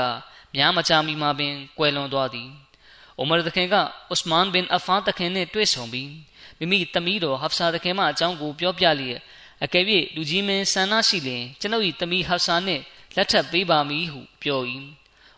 [0.55, 2.49] များမချမီမှာပင်ကွယ်လွန်သွားသည်။
[3.19, 3.75] အိုမာတခင်က
[4.13, 6.11] ဥစမန်ဘင်အဖာတခင်နဲ့တွေ့ဆုံပြီး
[6.59, 9.19] မိမိသမီးတော်ဟဖ်ဆာတခင်မအကြောင်းကိုပြောပြလျက်
[9.63, 12.83] အကယ်၍လူကြီးမင်းဆန္ဒရှိလျင်ကျွန်ုပ်၏သမီးဟဖ်ဆာနှင့်
[13.15, 14.61] လက်ထပ်ပေးပါမည်ဟုပြော၏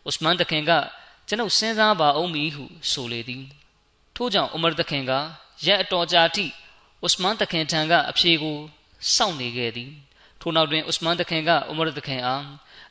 [0.08, 0.72] ဥစမန်တခင်က
[1.28, 3.44] ကျွန်ုပ်စဉ်းစားပါအောင်မည်ဟုဆိုလေသည်
[4.16, 5.12] ထို့ကြောင့်အိုမာတခင်က
[5.66, 6.46] ရက်အတော်ကြာထိ
[7.06, 8.58] ဥစမန်တခင်ထံကအဖြေကို
[9.16, 9.92] စောင့်နေခဲ့သည်
[10.42, 12.44] ထို့နောက်တွင်ဥစမန်တခင်ကအိုမာတခင်အား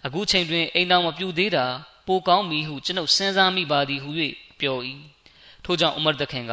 [0.06, 1.66] အခုချိန်တွင်အိမ်တော်မပြူသေးတာ
[2.06, 4.10] ပိုကောင်းမည်ဟုကျွန်ုပ်စဉ်းစားမိပါသည်ဟု၍
[4.62, 4.78] ပြော၏
[5.64, 6.52] ထို့ကြောင့်ဥမရသခင်က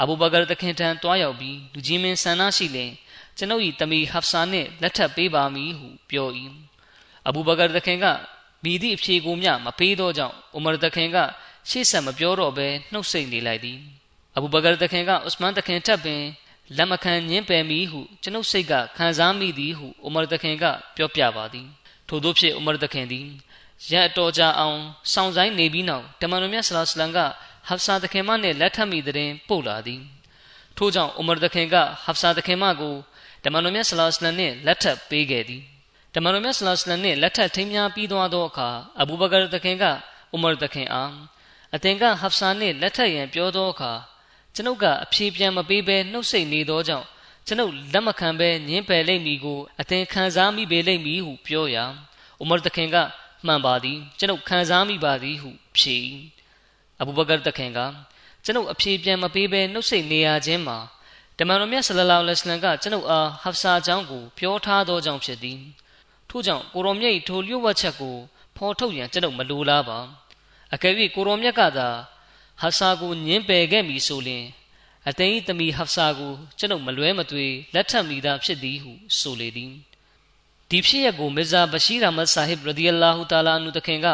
[0.00, 2.90] အဘူဘကာသခင်ထံတွားရောက်ပြီးလူကြီးမင်းဆန္ဒရှိလင်
[3.36, 6.28] ကျွန်ုပ်၏တမီဟဖ်ဆာနှင့်လက်ထပ်ပေးပါမည်ဟုပြော၏
[7.28, 8.06] အဘူဘကာသခင်က
[8.64, 11.16] မိသည့်အဖြေကိုမျှမပေးသောကြောင့်ဥမရသခင်က
[11.70, 13.78] ရှေ့ဆက်မပြောတော့ဘဲနှုတ်ဆက်နေလိုက်သည်
[14.36, 16.22] အဘူဘကာသခင်ကဥစမန်သခင်ထပ်ပင်
[16.76, 20.64] လက်မခံညင်းပယ်မိဟုကျွန်ုပ်စိတ်ကခံစားမိသည်ဟုဥမရသခင်က
[20.96, 21.66] ပြောပြပါသည်
[22.08, 23.26] ထို့သောဖြင့်ဥမရသခင်သည်
[23.90, 24.78] ရက်တော်ကြအောင်
[25.12, 27.18] စောင့်ဆိုင်နေပြီးနောက်တမန်တော်မြတ်ဆလာစလမ်က
[27.68, 30.00] ဟဖ်ဆာသခင်မနဲ့လက်ထပ်မိတဲ့ပို့လာသည်
[30.76, 32.94] ထို့ကြောင့်ဥမရသခင်ကဟဖ်ဆာသခင်မကို
[33.44, 35.62] တမန်တော်မြတ်ဆလာစလမ်နဲ့လက်ထပ်ပေးခဲ့သည်
[36.14, 38.68] တမန်တော်မြတ်ဆလာစလမ်နဲ့လက်ထပ်ထိမ်းများပြီးသွားသောအခါ
[39.00, 39.84] အဘူဘကာသခင်က
[40.34, 41.12] ဥမရသခင်အား
[41.74, 43.92] အသင်ကဟဖ်ဆာနဲ့လက်ထပ်ရန်ပြောသောအခါ
[44.54, 47.06] ကျွန်ုပ်ကအဖြေပြန်မပေးဘဲနှုတ်ဆက်နေသောကြောင့်
[47.46, 51.84] ကျွန်ုပ်လက်မခံဘဲညင်းပယ်လိမ့်မည်ကိုအသင်ခံစားမိပေလိမ့်မည်ဟုပြောရာ
[52.42, 52.96] ဥမရသခင်က
[53.46, 55.98] မှန်ပါသည်ကျွန်ုပ်ခံစားမိပါသည်ဟုဖြေ
[57.00, 57.80] အဘူဘကာတခင်က
[58.44, 60.78] ကျွန်ုပ်အဖြေပြန်မပေးဘဲနှုတ်ဆက်နေရခြင်းမှာ
[61.38, 65.60] တမန်တော်မြတ်ဆလလောလဟ်အလัยဟ်ကကျွန်ုပ်အားဟဖ်ဆာအကြောင်းကိုပြောထားသောကြောင့်ဖြစ်သည်
[66.28, 68.16] ထို့ကြောင့်ကိုရောမြတ်၏ထိုလျှို့ဝှက်ချက်ကို
[68.56, 69.98] ဖော်ထုတ်ရန်ကျွန်ုပ်မလိုလားပါ
[70.74, 71.88] အကယ်၍ကိုရောမြတ်ကသာ
[72.60, 74.44] ဟဖ်ဆာကိုညင်းပယ်ခဲ့မည်ဆိုလျှင်
[75.08, 79.74] အသိန်းသမီးဟဖ်ဆာကိုကျွန်ုပ်မလွဲမသွေလက်ထပ်မိသားဖြစ်သည်ဟုဆိုလေသည်
[80.70, 84.06] ဒီဖြစ်ရပ်ကိုမစ္စဘရှိရာမတ်ဆာဟစ်ရဒီအလာဟူတာလာအနုတခင်က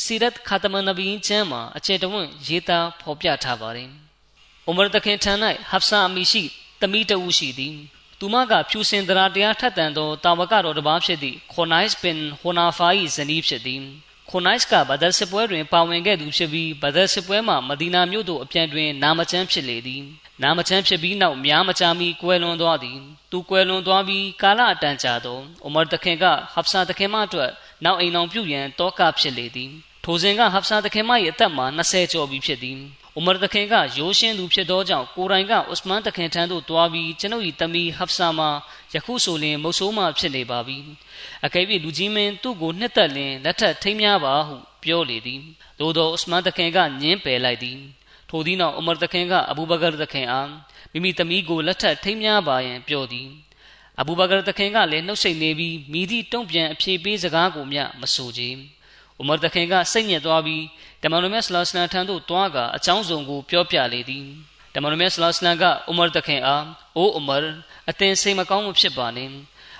[0.00, 3.90] စီရတ်ခါတမန်နဗီကျမ်းမှာအခြေတဝင့်ရေးသားဖော်ပြထားပါတယ်။
[4.66, 5.32] အိုမာတခင်ထံ၌
[5.70, 6.42] ဟဖ်ဆာအမီရှိ
[6.80, 7.74] တမီတဝူရှိသည်။
[8.18, 13.82] သူမကဖြူစင်တရာတရားထက်တန်သောတာဝကတော်တစ်ပါးဖြစ်သည့်ခိုနိုက်စ်ပင်ဟိုနာဖာ၏ဇနီးဖြစ်သည်။
[14.30, 20.02] ခိုနိုက်စ်ကဘဒတ်စစ်ပွဲတွင်ပါဝင်ခဲ့သူဖြစ်ပြီးဘဒတ်စစ်ပွဲမှာမဒီနာမြို့သို့အပြန်တွင်နာမကျန်းဖြစ်လေသည်။
[20.42, 22.98] နာမချမ်းဖြစ်ပြီးနောက်များမကြာမီကွယ်လွန်သွားသည်
[23.30, 26.24] သူကွယ်လွန်သွားပြီးကာလအတန်ကြာသောအိုမာတခင်က
[26.54, 27.50] ဟဖ်ဆာတခင်မအတွက်
[27.84, 29.70] နောက်အိမ်အောင်ပြုရန်တောကဖြစ်လေသည်
[30.04, 32.78] ထိုစဉ်ကဟဖ်ဆာတခင်မ၏အသက်မှာ20ကျော်ပြီဖြစ်သည်
[33.16, 38.50] အိုမာတခင်ကရိုးရှင်းသူဖြစ်သောကြောင့်ကိုရိုင်ကဥစမန်တခင်ထံသို့တွားပြီးကျွန်ုပ်၏တမီဟဖ်ဆာမှာ
[38.94, 40.78] ယခုဆိုလျှင်မုတ်ဆိုးမှဖြစ်နေပါပြီ
[41.44, 45.40] အကယ်၍လူကြီးမင်းသူ့ကိုနှစ်သက်လျင်လက်ထက်ထိမ်းများပါဟုပြောလေသည်
[45.78, 47.78] သို့သောဥစမန်တခင်ကညင်းပယ်လိုက်သည်
[48.30, 50.48] ထိုသည့်နောက်အမာသခင်ကအဘူဘကာသခင်အား
[50.92, 53.28] မိမိသမီးကိုလက်ထပ်ထိမ်းမြားပါရန်ပြောသည်
[54.00, 58.48] အဘူဘကာသခင်ကလည်းနှုတ်ဆက်နေပြီးမိသည့်တုံ့ပြန်အဖြေပေးစကားကိုမျှမဆိုချေ
[59.20, 60.64] ဥမာသခင်ကစိတ်ညစ်သွားပြီး
[61.02, 64.26] တမန်တော်မြတ်ဆလောစလန်ထံသို့တွားကအကြောင်းစုံကိုပြောပြလေသည်
[64.74, 66.64] တမန်တော်မြတ်ဆလောစလန်ကဥမာသခင်အား
[66.96, 67.36] အိုးဥမာ
[67.90, 69.32] အသင်စိတ်မကောင်းမှုဖြစ်ပါနှင့်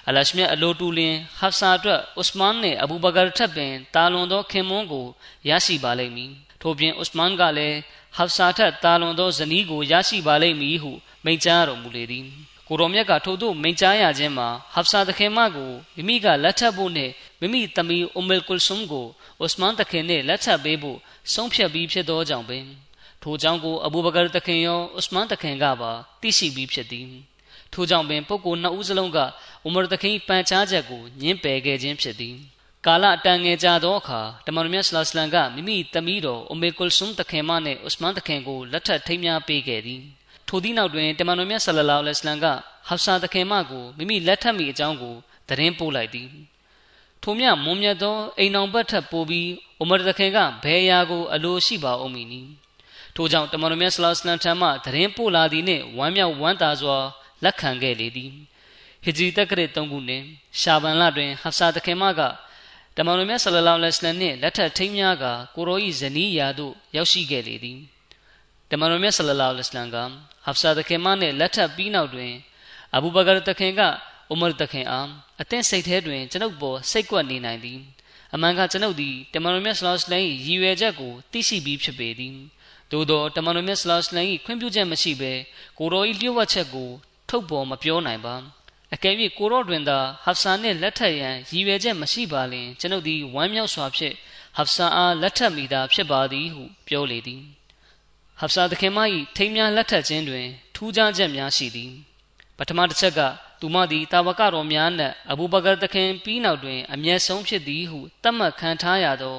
[0.08, 5.06] အလရှမြတ်အလိုတူလင်ဟဖ်ဆာအတွက်ဥစမန်နဲ့အဘူဘကာထပ်ပင်တာလွန်သောခင်မွန်းကို
[5.48, 6.32] ရရှိပါလိမ့်မည်
[6.62, 7.78] ထို့ပြင်ဥစမန်ကလည်း
[8.16, 10.90] ဟဖ်ဆာထက်တာလွန်သောဇနီးကိုရရှိပါလိမ့်မည်ဟု
[11.24, 12.26] မိန့်ကြားတော်မူလေသည်
[12.68, 19.06] ကိုတော်မြတ်ကထို့သို့မိန့်ကြားရခြင်းမှာဟဖ်ဆာသခင်မကိုမိမိကလက်ထပ်ဖို့နှင့်မိမိသမီးအူမလ်ကုလ်ဆုမ်ကို
[19.44, 20.98] ဥစမန်သခင်နှင့်လက်ထပ်ပေးဖို့
[21.32, 22.64] ဆုံးဖြတ်ပြီးဖြစ်သောကြောင့်ပင်
[23.22, 27.08] ထိုကြောင့်ကိုအဘူဘကာသခင်ရောဥစမန်သခင်ကပါသိရှိပြီးဖြစ်သည်
[27.72, 29.24] ထိုကြောင့်ပင်ပုဂ္ဂိုလ်နှစ်ဦးစလုံးကဥ
[29.72, 32.36] မရသခင်ပန်ချားချက်ကိုညှင်းပယ်ခဲ့ခြင်းဖြစ်သည်
[32.86, 40.02] ကာလအတန်ငယ်ကြာသောအခါတမန်တော်မြတ်ဆလ္လမ်ကမိမိသမီးတော်အမေကုလ်ဆုမ်တခင်မနှင့်ဥစမန်တခင်ကိုလက်ထပ်ထိမ်းမြားပေးခဲ့သည်
[40.48, 42.46] ထိုသည့်နောက်တွင်တမန်တော်မြတ်ဆလ္လာလဟ်အလัยဟိဝါစလမ်က
[42.88, 45.14] ဟဖ်ဆာတခင်မကိုမိမိလက်ထပ်မိအကြောင်းကို
[45.48, 46.28] သတင်းပို့လိုက်သည်
[47.22, 49.48] ထိုမြမွန်မြတ်သောအိမ်အောင်ဘတ်ထပ်ပို့ပြီး
[49.82, 52.40] ဥမရတခင်ကဘယ်ရာကိုအလိုရှိပါအောင်မည်နီ
[53.14, 56.96] ထိုကြောင့်တမန်တော်မြတ်ဆလ္လာလဟ်အလัยဟိဝါစလမ်ထံမှသတင်းပို့လာသည်နှင့်ဝမ်းမြောက်ဝမ်းသာစွာ
[57.44, 58.30] လက်ခံခဲ့လေသည်
[59.04, 60.22] ဟီဂျရီတက္ကရာ3ခုနှစ်
[60.60, 62.20] ရှာဘန်လတွင်ဟဖ်ဆာတခင်မက
[62.97, 67.79] တမန်တော်မြတ်ဆလလောလဟ်အလัยဟိဝါစလမ်နှင့်လက်ထပ်ထိမ်းများကကိုရောဤဇနီးယာသို့ရောက်ရှိခဲ့လေသည်
[68.69, 69.97] တမန်တော်မြတ်ဆလလောလဟ်အလัยဟိဝါစလမ်က
[70.45, 72.31] ဟဖ်ဆာတခင်မနှင့်လက်ထပ်ပြီးနောက်တွင်
[72.95, 73.81] အဘူဘကာတခင်က
[74.31, 75.09] အူမာတခင်အား
[75.41, 77.79] အသင်စိတ်ထဲတွင်ကျွန်ုပ်ပေါ်စိတ်ကွက်နေနိုင်သည်
[78.33, 82.35] အမှန်ကကျွန်ုပ်သည်တမန်တော်မြတ်ဆလောလဟ်အလัยဟိဝါစလမ်၏ရည်ရွယ်ချက်ကိုသိရှိပြီးဖြစ်ပေသည်
[82.91, 85.33] သို့သောတမန်တော်မြတ်ဆလောလဟ်အလัยဟိဝါစလမ်၏ခွင့်ပြုချက်မရှိဘဲ
[85.77, 86.89] ကိုရောဤလျှို့ဝှက်ချက်ကို
[87.29, 88.35] ထုတ်ပေါ်မပြောနိုင်ပါ
[88.94, 94.14] အကယ်၍ကိုရော့တွင်သာဟဖ်ဆာနှင့်လက်ထပ်ရန်ရည်ရွယ်ချက်မရှိပါလျင်ကျွန်ုပ်သည်ဝမ်းမြောက်စွာဖြင့်
[94.56, 97.42] ဟဖ်ဆာအားလက်ထပ်မိသာဖြစ်ပါသည်ဟုပြောလေသည်
[98.40, 98.98] ဟဖ်ဆာသခင်မ၏
[99.36, 101.92] ထိမ်းများလက်ထပ်ခြင်းတွင်ထူးခြားချက်များရှိသည်
[102.58, 103.20] ပထမတစ်ချက်က
[103.60, 109.36] သူမသည်တာဝကတော်များနှင့်အဘူဘကာသခင်ပြီးနောက်တွင်အမျက်ဆုံးဖြစ်သည်ဟုသတ်မှတ်ခံထားရသော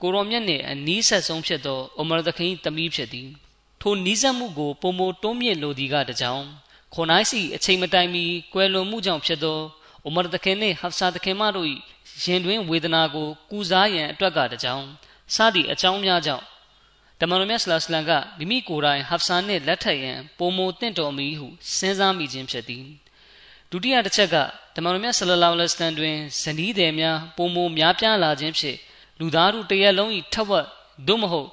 [0.00, 3.28] ကိုရောမြတ်နှင့်အနီးဆက်ဆုံးဖြစ်သောအိုမာသခင်၏သမီးဖြစ်သည်
[3.80, 6.44] ထိုနီးစပ်မှုကိုပုံမတွန်းမြင့်လိုသည်ကတကြောင်
[6.94, 9.60] ခွန်နိုင်စီအချိန်မတိုင်မီကွယ်လွန်မှုကြောင့်ဖြစ်သော
[10.04, 11.68] အိုမာတခင်နှင့်ဟဖ်ဆာတခင်မတို့၏
[12.24, 14.82] ရင်တွင်ဝေဒနာကိုကုစားရန်အတွက်ကတကြောင်
[15.34, 16.44] စသည့်အကြောင်းများကြောင့်
[17.20, 22.84] တမန်တော်မြတ်ဆလ္လမ်ကမိမိကိုယ်တိုင်ဟဖ်ဆာနှင့်လက်ထပ်ရန်ပုံမိုတင့်တော်မီဟုစဉ်းစားမိခြင်းဖြစ်သည်
[23.70, 24.36] ဒုတိယတစ်ချက်က
[24.76, 28.78] တမန်တော်မြတ်ဆလ္လာလဟ်အလိုင်းတွင်ဇနီးသည်များပုံမိုများပြားလာခြင်းဖြင့်
[29.18, 30.66] လူသားတို့တရက်လုံး၏ထက်ဝက်
[31.08, 31.48] သို့မဟုတ်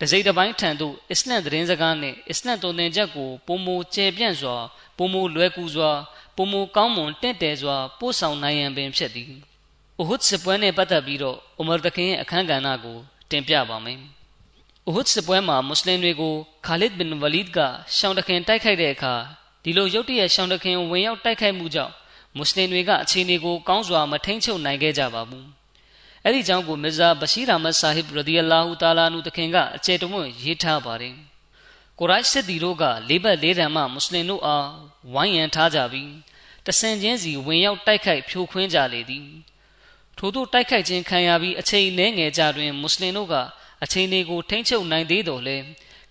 [0.00, 4.56] တစိမ့်တစ်ပိုင်းထံသို့အစ္စလမ်သတင်းစကားနှင့်အစ္စလမ်တုံသင်ချက်ကိုပုံမကျယ်ပြန့်စွာ
[4.96, 5.90] ပုံမလွယ်ကူစွာ
[6.36, 9.30] ပုံမကောင်းမွန်တင့်တယ်စွာပို့ဆောင်နိုင်ရန်ပင်ဖြစ်သည်။
[10.00, 12.98] အဟွတ်စစ်ပွဲနှင့်ပတ်သက်ပြီးတော့အူမာတခင်ရဲ့အခမ်းကဏ္ဍကို
[13.30, 13.98] တင်ပြပါမယ်။
[14.88, 16.34] အဟွတ်စစ်ပွဲမှာမွတ်စလင်တွေကို
[16.66, 17.58] ခါလစ်ဘင်ဝလီဒ်က
[17.96, 19.14] ရှောင်းတခင်တိုက်ခိုက်တဲ့အခါ
[19.62, 21.92] ဒီလိုရုတ်တရက်ရှောင်းတခင်ဝင်ရောက်တိုက်ခိုက်မှုကြောင့်
[22.36, 25.46] မွတ်စလင်တွေကအခြေအနေကိုကောင်းစွာမထိန်ချုပ်နိုင်ခဲ့ကြပါဘူး။
[26.28, 31.14] အဲ့ဒီကြောင့်ကိုမဇာဘရှိရာမတ်ဆာဟစ်ရဒီအလာဟူတာလာနုတခင်ကအကျယ်တဝန်းရေးထားပါတယ်။
[31.98, 34.68] ကိုရိုက်စစ်တီတို့ကလေးဘက်လေးတန်မှမွတ်စလင်တို့အား
[35.12, 36.12] ဝိုင်းရန်ထားကြပြီး
[36.66, 39.26] တဆင်ချင်းစီဝင်ရောက်တိုက်ခိုက်ဖြိုခွင်းကြလေသည်။
[40.18, 43.34] ထို့သို့တိုက်ခိုက်ခြင်းခံရပြီးအချိန်နှဲငယ်ကြတွင်မွတ်စလင်တို့က
[43.84, 45.56] အချိန်တွေကိုထိမ့်ချုပ်နိုင်သေးတော်လဲ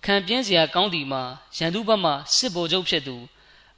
[0.04, 1.22] ခံပြင်းစရာကောင်းဒီမှာ
[1.58, 3.16] ရန်သူဘက်မှစစ်ဗိုလ်ချုပ်ဖြစ်သူ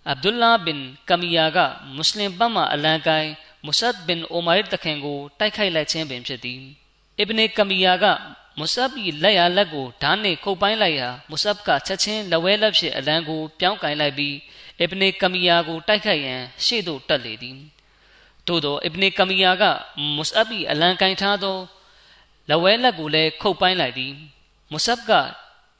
[0.09, 1.59] အဗ်ဒူလာဘင်ကမီယာက
[1.95, 3.31] မွတ်စလင်ဘက်မှအလံကိုင်း
[3.67, 6.63] မုဆတ်ဘင်အိုမာရ်တခင်ကိုတိုက်ခိုက်လိုက်ခြင်းပင်ဖြစ်သည်
[7.19, 8.05] အစ်ဘနေကမီယာက
[8.59, 8.91] မုဆပ်၏
[9.23, 14.37] လက်ရလက်ကိုဓာတ်နှင့်ခုတ်ပိုင်းလိုက်ရာမုဆပ်ကချက်ချင်းလက်ဝဲလက်ဖြင့်အလံကိုပြောင်းကင်လိုက်ပြီး
[14.79, 17.59] အစ်ဘနေကမီယာကိုတိုက်ခိုက်ရန်ရှေ့သို့တက်လေသည်
[18.47, 19.65] သို့သောအစ်ဘနေကမီယာက
[20.17, 21.59] မုဆပ်၏အလံကင်ထားသော
[22.49, 24.15] လက်ဝဲလက်ကိုလည်းခုတ်ပိုင်းလိုက်သည်
[24.73, 25.13] မုဆပ်က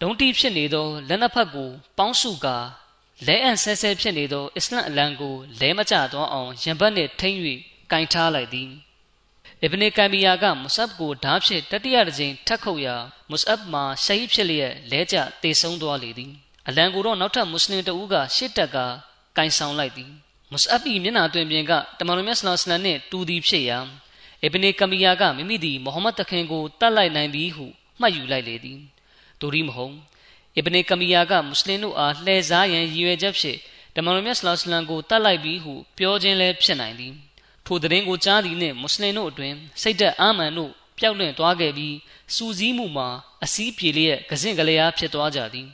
[0.01, 2.57] ဒုံတီဖြစ်နေသောလက်နှစ်ဖက်ကိုပေါင်းစုကာ
[3.27, 7.39] လဲအံဆဲဆဲဖြစ်နေသောအစ္စလမ်အလံကိုလဲမကျသွားအောင်ရံပတ်နှင့်ထိမ့်၍
[7.93, 8.71] ကင်ထားလိုက်သည်
[9.63, 12.97] အစ်ဘနေကမ်ဘီယာကမုဆပ်ကိုဓားဖြင့်တတိယတစ်ကြိမ်ထပ်ခုတ်ရာ
[13.31, 16.33] မုဆပ်မှာရှဟီဖြစ်လျက်လဲကျတေဆုံးသွားလေသည်
[16.69, 18.77] အလံကိုတော့နောက်ထပ်မွတ်စလင်တဦးကရှစ်တက်က
[19.37, 20.11] ကင်ဆောင်လိုက်သည်
[20.53, 23.79] မုဆပ်၏မျက်နှာတွင်ပြင်ကတမန်တော်မြတ်ဆလောလ္လဟ်အလัยဟ်နှင့်တူသည်ဖြစ်ရာ
[24.43, 27.67] အစ်ဘနေကမ်ဘီယာကမိမိသည်မုဟမ္မဒ်တခင်ကိုတတ်လိုက်နိုင်ပြီဟု
[28.01, 28.79] မှတ်ယူလိုက်လေသည်
[29.41, 29.95] ဒူရီမဟုတ်
[30.59, 33.59] အစ်ဘနေကမ်ဘီယာကမွတ်စလင်တို့အားလှည့်စားရန်ရည်ရွယ်ချက်ဖြင့်
[33.95, 37.13] တမန်တော်မြတ်ဆလောလ္လဟ်အလัยဟ်ကိုတတ်လိုက်ပြီဟုပြောခြင်းလည်းဖြစ်နိုင်သည်
[37.67, 41.97] ထိုသတင်းကိုကြားသည်နှင့်မွတ်စလင်တို့အတွင်စိတ်သက်အာမန်တို့ပျောက်လွင့်သွားခဲ့ပြီး
[42.35, 43.09] စူစည်းမှုမှာ
[43.45, 45.69] အစည်းပြေလျက်ကစင့်ကလေးအားဖြစ်သွားကြသည်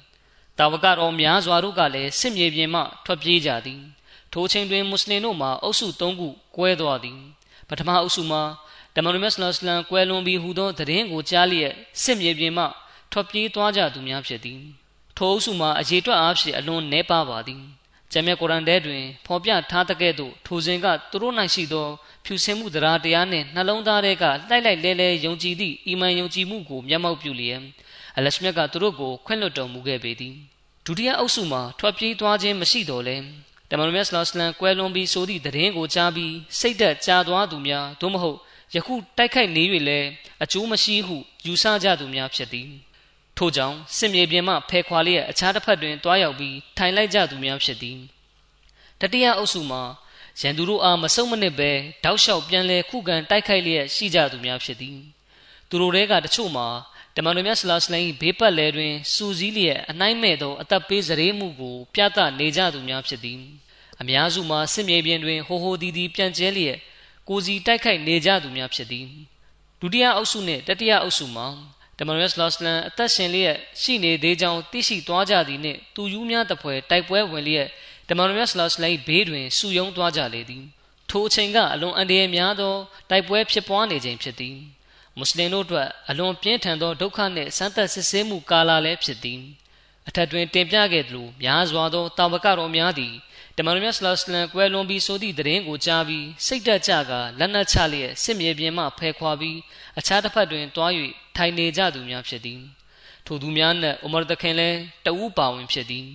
[0.58, 3.80] တာဝကတော်များစွာတို့ကလည်းစစ်မြေပြင်မှထွက်ပြေးကြသည်
[4.32, 7.18] ထိုချိန်တွင်မွတ်စလင်တို့မှာအုပ်စု၃ခုကွဲသွားသည်
[7.68, 8.42] ပထမအုပ်စုမှာ
[8.94, 12.64] တမန်တော်မြတ်ဆလ္လမ်ကွဲလွန်ပြီးဟူသောသတင်းကိုကြားလျက်စစ်မြေပြင်မှ
[13.16, 14.60] ထွက်ပြေးသွားကြသူများဖြစ်သည်
[15.16, 17.62] ထိုအုပ်စုမှာအရေးတွက်အားဖြင့်အလွန်နှဲပါပါသည်
[18.12, 21.88] ကျမ်းမြတ်ကုရ်အန်ထဲတွင်ဖော်ပြထားတဲ့ကဲ့သို့ထိုစဉ်ကသူတို့၌ရှိသော
[22.24, 27.60] ဖြူစင်မှုတရားတရားနှင့်နှလုံးသားထဲကလိုက်လိုက်လဲလဲယုံကြည်သည့်အီမန်ယုံကြည်မှုကိုမျက်မှောက်ပြုလျက်
[28.16, 30.34] အလရှမြတ်ကသူတို့ကိုခွင့်လွှတ်တော်မူခဲ့ပေသည်
[30.86, 33.16] ဒုတိယအုပ်စုမှာထွက်ပြေးသွားခြင်းမရှိတော့လဲ
[33.70, 38.38] တမန်တော်မြတ်ဆလောစလမ်ကွဲလွန်ပြီးဆိုသည့်သတင်းကိုကြားပြီးစိတ်သက်ကြာသွားသူများသို့မဟုတ်
[38.74, 40.08] ယခုတိုက်ခိုက်နေ၍လည်း
[40.42, 42.70] အကျိုးမရှိဟုယူဆကြသူများဖြစ်သည်
[43.36, 47.98] ထို့ကြောင့်စစ်မြေပြင်မှဖယ်ခွာလျက်အခြားတစ်ဖက်တွင်တွားရောက်ပြီးထိုင်လိုက်ကြသူများဖြစ်သည်
[49.00, 49.82] တတိယအုပ်စုမှာ
[50.40, 51.70] ရန်သူတို့အားမဆုံးမနစ်ပဲ
[52.04, 54.98] တောက်လျှောက်ပြန်လဲခုခံတိုက်ခိုက်လျက်ရှိကြသူများဖြစ်သည်
[55.68, 56.66] သူတို့တွေကတချို့မှာ
[57.16, 63.40] တမန်တော်မြတ်ဆလာစလိုင်းဘေးပတ်လဲတွင်စူစည်းလျက်အနိုင်မဲ့သောအသက်ပေးစရေမှုကိုပြသနေကြသူများဖြစ်သည်
[64.00, 66.78] အများစုမှာစစ်မြေပြင်တွင်ဟိုဟိုဒီဒီပြန်ကျဲလျက်
[67.28, 69.06] ကိုစီတိုက်ခိုက်နေကြသူများဖြစ်သည်
[69.80, 71.46] ဒုတိယအုပ်စုနှင့်တတိယအုပ်စုမှာ
[71.98, 77.68] တမန်တော်ဆလောစလန်အသက်ရှင်လျက်ရှိနေသေးကြောင်းသိရှိသွားကြသည်နှင့်သူယူများတပွဲတိုက်ပွဲဝင်လျက်
[78.08, 80.64] တမန်တော်ဆလောစလန်ဘေးတွင်စုယုံသွားကြလေသည်
[81.10, 82.74] ထိုအချိန်ကအလွန်အန္တရာယ်များသော
[83.10, 84.56] တိုက်ပွဲဖြစ်ပွားနေခြင်းဖြစ်သည်
[85.16, 89.40] မွတ်စလင်တို့အတွက်အလွန်ပြင်းထန်သောဒုက္ခနှင့်ဆန်းသက်စစ်ဆေးမှုကာလလည်းဖြစ်သည်
[90.08, 93.14] အထက်တွင်တင်ပြခဲ့သလိုများစွာသောတာဝကတော်များသည်
[93.58, 99.58] တမန်တော်မြတ်ဆလစလန်ကွယ်လွန်ပြီးဆိုသည့်သတင်းကိုကြားပြီးစိတ်တက်ကြကလက်နက်ချလျက်စစ်မြေပြင်မှဖယ်ခွာပြီး
[99.98, 100.92] အခြားတစ်ဖက်တွင်တွား၍
[101.36, 102.60] ထိုင်နေကြသူများဖြစ်သည်
[103.26, 106.06] ထိုသူများနှင့်ဥမရသခင်လည်းတဦးပါဝင်ဖြစ်သည်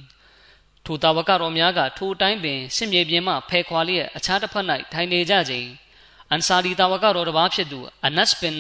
[0.86, 5.70] ထိုတာဝကတော်များကထိုတိုင်းပင်စစ်မြေပြင်မှဖယ်ခွာလျက်အခြားတစ်ဖက်၌ထိုင်နေကြခြင်း
[6.30, 8.56] အန်ဆာဒီတာဝကတော်တစ်ပါးဖြစ်သူအနတ်ဘင်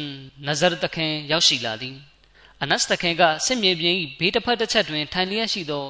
[0.48, 1.96] နဇရသခင်ရောက်ရှိလာသည်
[2.62, 5.86] အနတ်သခင်ကစစ်မြေပြင်၏ဘေးတစ်ဖက်တစ်ချက်တွင်ထိုင်လျက်ရှိသော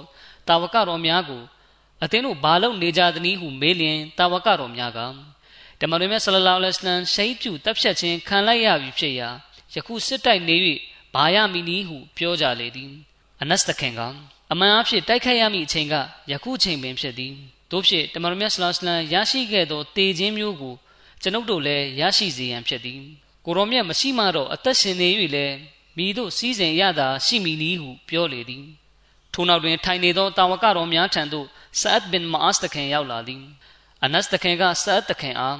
[0.47, 1.43] တာဝကတော်များကို
[2.03, 4.99] အသင်တို့ဘာလို့နေကြသနည်းဟုမေးလျင်တာဝကတော်များက
[5.79, 9.29] တမန်တော်မြတ်ဆလလောလဟ်အလัยဟိရှိတ်ကျူတပ်ဖြတ်ခြင်းခံလိုက်ရပြီဖြစ်ရာ
[9.73, 10.55] ယခုစစ်တိုက်နေ၍
[11.13, 12.91] ဘာရမီနီဟုပြောကြလေသည်
[13.41, 14.01] အနတ်သခင်က
[14.51, 15.95] အမှန်အဖြစ်တိုက်ခိုက်ရမည့်အချိန်က
[16.31, 17.33] ယခုချိန်ပင်ဖြစ်သည်
[17.71, 20.75] တို့ဖြစ်တမန်တော်မြတ်ဆလလောလဟ်ရရှိခဲ့သောတေခြင်းမျိုးကို
[21.21, 23.01] ကျွန်ုပ်တို့လည်းရရှိစေရန်ဖြစ်သည်
[23.45, 25.55] ကိုရောမြတ်မရှိမှတော့အသက်ရှင်နေ၍လည်း
[25.97, 28.65] မိတို့စီးစဉ်ရတာရှိမီနီဟုပြောလေသည်
[29.33, 31.47] ထိုနောက်တွင် ထိုင်နေသောတာဝကတော်များထံသို့
[31.79, 33.43] ဆာအတ်ဘင်မာအစ်တခင်ရောက်လာသည်
[34.03, 35.59] အနတ်တခင်ကဆာအတ်တခင်အား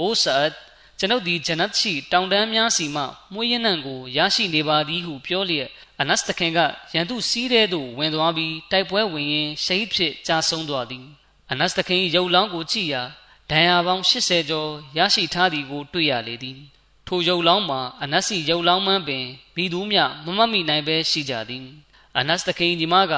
[0.00, 0.54] အိုဆာအတ်
[0.98, 3.02] ကျွန်ုပ်ဒီဂျနတ်ရှိတောင်တန်းများစီမှ
[3.32, 5.68] မွေးရနံကိုရရှိနေပါသည်ဟုပြောလျက်
[6.00, 6.58] အနတ်တခင်က
[6.94, 11.06] ရန်သူစီးတဲ့သို့ဝင်သွားပြီးတိုက်ပွဲဝင်ရင်းရှိတ်ဖြစ်ကြာဆုံးသွားသည်
[11.50, 13.02] အနတ်တခင်ရုပ်လောင်းကိုကြည့်ရာ
[13.50, 16.58] ဒဏ်ရာပေါင်း80ကျော်ရရှိထားသည်ကိုတွေ့ရလေသည်
[17.06, 21.66] ထိုရုပ်လောင်းမှာအနတ်စီရုပ်လောင်းမှန်းပင်မိသူမြမမမိနိုင်ပဲရှိကြသည်
[22.18, 23.12] အနတ်တခင်ညီမက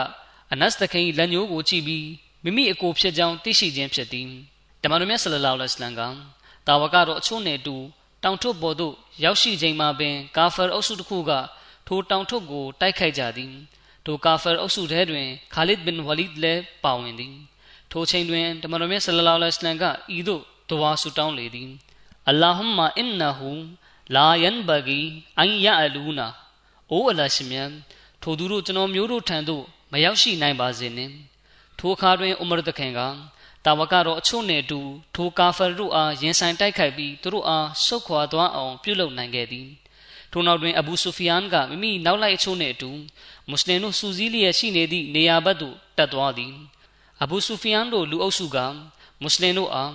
[0.53, 2.09] အနတ်တခင်လက်ညိုးကိုကြည့်ပြီး
[2.45, 4.29] မိမိအကိုဖြစ်ကြောင်းသိရှိခြင်းဖြစ်သည်
[4.83, 6.01] တမန်တော်မြတ်ဆလလောလ္လဟ်အလัยဟ်က
[6.67, 7.77] တာဝကတော့အချို့နဲ့တူ
[8.23, 11.33] တောင်ထုပ်ပေါ်သို့ရောက်ရှိချိန်မှာပင်ကာဖာအုပ်စုတစ်ခုက
[11.87, 13.53] ထိုတောင်ထုပ်ကိုတိုက်ခိုက်ကြသည်
[14.05, 17.35] ထိုကာဖာအုပ်စုထဲတွင်ခါလစ်ဘင်ဝလီဒ်လည်းပါဝင်သည်
[17.93, 19.85] ထိုချိန်တွင်တမန်တော်မြတ်ဆလလောလ္လဟ်အလัยဟ်က
[20.17, 21.71] ဤသို့ဒဝါဆူတောင်းလေသည်
[22.29, 23.51] အလ္လာဟุမ်မာအင်နဟူ
[24.15, 25.01] လာယန်ဘဂီ
[25.39, 26.29] အန်ယအလူနာ
[26.91, 27.71] အိုအလရှိမြတ်
[28.23, 31.15] ထိုသူတို့ကျွန်တော်မျိုးတို့ထံသို့မရောက်ရှိနိုင်ပါစေနှင့်
[31.79, 33.01] ထိုအခါတွင်ဥမရတခင်က
[33.65, 34.81] တာဝကတော့အချို့နှင့်အတူ
[35.15, 39.69] ထိုကာဖာတို့အားရင်ဆိုင်တိုက်ခိုက်ပြီးသူတို့အားဆုတ်ခွာသွားအောင်ပြုလုပ်နိုင်ခဲ့သည်
[40.33, 42.91] ထိုနောက်တွင်အဘူဆူဖီယန်ကမိမိနောက်လိုက်အချို့နှင့်အတူ
[43.49, 46.55] မွတ်စလင်တို့စူးစီးလျက်ရှိနေသည့်နေရာဘက်သို့တက်သွားသည်
[47.23, 48.59] အဘူဆူဖီယန်တို့လူအုပ်စုက
[49.23, 49.95] မွတ်စလင်တို့အား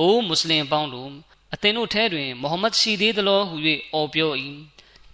[0.00, 1.10] အိုးမွတ်စလင်ပေါင်းတို့
[1.54, 3.56] အသင်တို့ထဲတွင်မိုဟမ္မဒ်ရှိသေးသလိုဟု၍
[3.94, 4.32] အော်ပြော၏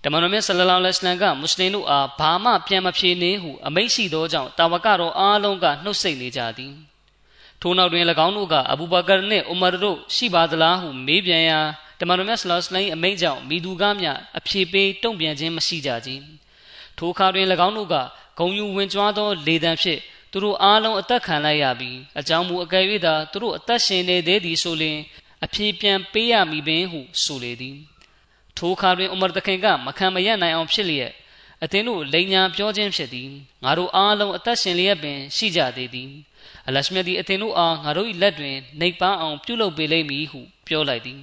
[0.08, 6.74] တမန်တော်မြတ်ဆလလောလ္လဟ်အလัยဟ်ကမွတ်စလင်တို့အားဘာမှပြန်မဖြေနှင့်ဟုအမိန့်ရှိသောကြောင့်တာဝကတော်အားလုံးကနှုတ်ဆက်နေကြသည်
[7.60, 11.58] ထိုနောက်တွင်၎င်းတို့ကအဘူဘကာနှင့်ဥမာတို့ရှိပါသလားဟုမေးပြန်ရာ
[12.00, 16.10] တမန်တော်မြတ်ဆလလောလ္လဟ်အမိန့်ကြောင့်မိသူကားများအဖြေပေးတုံ့ပြန်ခြင်းမရှိကြကြ
[16.98, 17.96] ထိုအခါတွင်၎င်းတို့က
[18.38, 20.00] ဂုံယူဝင်ကြွားသောလေတံဖြင့်
[20.32, 24.98] သူတို့အားလုံးအသက်ခံလိုက်ရပြီးအကြောင်းမူအကယ်၍သာသူတို့အသက်ရှင်နေသေးသည်ဆိုလျှင်
[25.44, 27.78] အဖြေပြန်ပေးရမည်ပင်ဟုဆိုလေသည်
[28.58, 31.12] ထိုအခါတွင်ဥမရတခင်ကမခံမရနိုင်အောင်ဖြစ်လျက်
[31.64, 33.30] အသင်တို့လိန်ညာပြောခြင်းဖြစ်သည်
[33.64, 36.10] ငါတို့အားလုံးအသက်ရှင်လျက်ပင်ရှိကြသေးသည်
[36.68, 41.20] အလရှမြတ်သည်အသင်တို့အားငါတို့၏လက်တွင်နှိပ်ပန်းအောင်ပြုလုပ်ပေးလိမ့်မည်ဟုပြောလိုက်သည်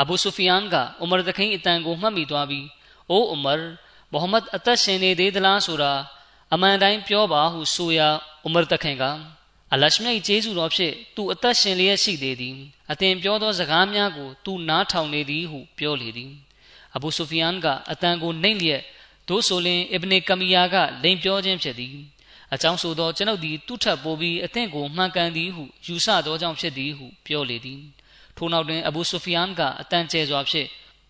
[0.00, 2.66] အဘူဆူဖီယန်ကဥမရတခင်အတန်ကိုမှတ်မိသွားပြီး
[3.10, 3.60] အိုးဥမရ
[4.12, 5.92] မိုဟမ္မဒ်အသက်ရှင်နေသေးသလားဆိုတာ
[6.54, 8.08] အမှန်တိုင်းပြောပါဟုဆိုရာ
[8.46, 9.04] ဥမရတခင်က
[9.72, 12.56] အလရှမြတ်ကျေးဇူးတော်ဖြင့်သူအသက်ရှင်လျက်ရှိသေးသည်
[12.92, 16.32] အသင်ပြောသောစကားများကိုသူနားထောင်နေသည်ဟုပြောလေသည်
[16.96, 18.82] အဘူဆူဖီယန်ကအတန်ကိုနှိမ့်လျက်
[19.28, 21.96] ဒို့ဆိုလင်အစ်ဘနေကမီယာကလိန်ပြောခြင်းဖြစ်သည်
[22.54, 27.82] အကြောင်းဆိုသောကျွန်ုပ်သည်သူ့ထပ်ပိုးပြီးအသင့်ကိုမှန်ကန်သည်ဟုယူဆသောကြောင့်ဖြစ်သည်ဟုပြောလေသည်
[28.36, 30.68] ထို့နောက်တွင်အဘူဆူဖီယန်ကအတန်ကျဲစွာဖြင့်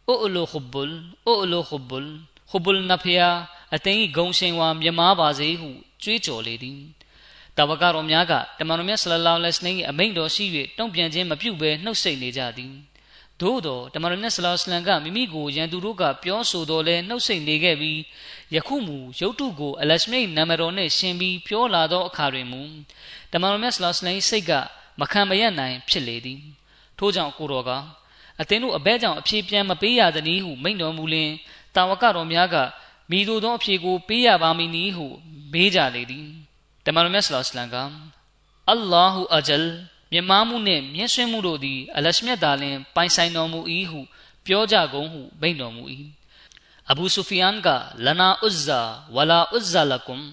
[0.08, 2.12] အိုအလိုခုဘ်ဘူလ်အိုအလိုခုဘ်ဘူလ်
[2.50, 3.28] ခုဘ်ဘူလ်နဖယာ
[3.74, 5.70] အသင်၏ဂုံရှင်ဝါမြမားပါစေဟု
[6.02, 6.80] ကြွေးကြော်လေသည်
[7.56, 10.44] တာဝကတော်များကတမန်တော်မြတ်ဆလလောလဟ်အလိုင်း၏အမိန့်တော်ရှိ၍
[10.78, 12.74] တုံ့ပြန်ခြင်းမပြုဘဲနှုတ်ဆက်နေကြသည်
[13.40, 18.00] သို့သောတမန်တော်မြတ်ဆလောလဟ်ကမိမိကိုရန်သူတို့ကပြောဆိုတော်လဲနှုတ်ဆက်နေခဲ့ပြီး
[18.54, 22.62] ယခုမူရုတ်တုကိုအလရှမိတ်နာမတော်နှင့်ရှင်ပြီးပြောလာသောအခါတွင်မူ
[23.32, 24.52] တမန်တော်မြတ်ဆလောလဟ်စိတ်က
[25.00, 26.40] မခံမရနိုင်ဖြစ်လေသည်
[26.98, 27.70] ထို့ကြောင့်ကိုတော်က
[28.40, 31.30] အသင်တို့အဘဲကြောင့်အဖြေပြန်မပေးရသနည်းဟုမိန့်တော်မူလင်
[31.74, 32.56] တာဝကတော်များက
[33.10, 35.06] မိတို့သောအဖြေကိုပေးရပါမည်နည်းဟု
[35.52, 36.28] မေးကြလေသည်
[36.84, 37.76] တမန်တော်မြတ်ဆလောလ္လမ်က
[38.70, 39.68] အလ္လာဟူအဂျလ်
[40.14, 44.00] မြမမှုနှင့်မျက်စွင်းမှုတို့သည် အလရှမြတ်သာလင် ပိုင်ဆိုင်တော်မူ၏ဟု
[44.46, 45.82] ပြောကြကုန်ဟုမိန့်တော်မူ၏
[46.90, 47.68] အဘူဆူဖီယန်က
[48.04, 48.80] လနာဥဇ္ဇာ
[49.14, 50.24] ဝလာဥဇ္ဇာလကုမ်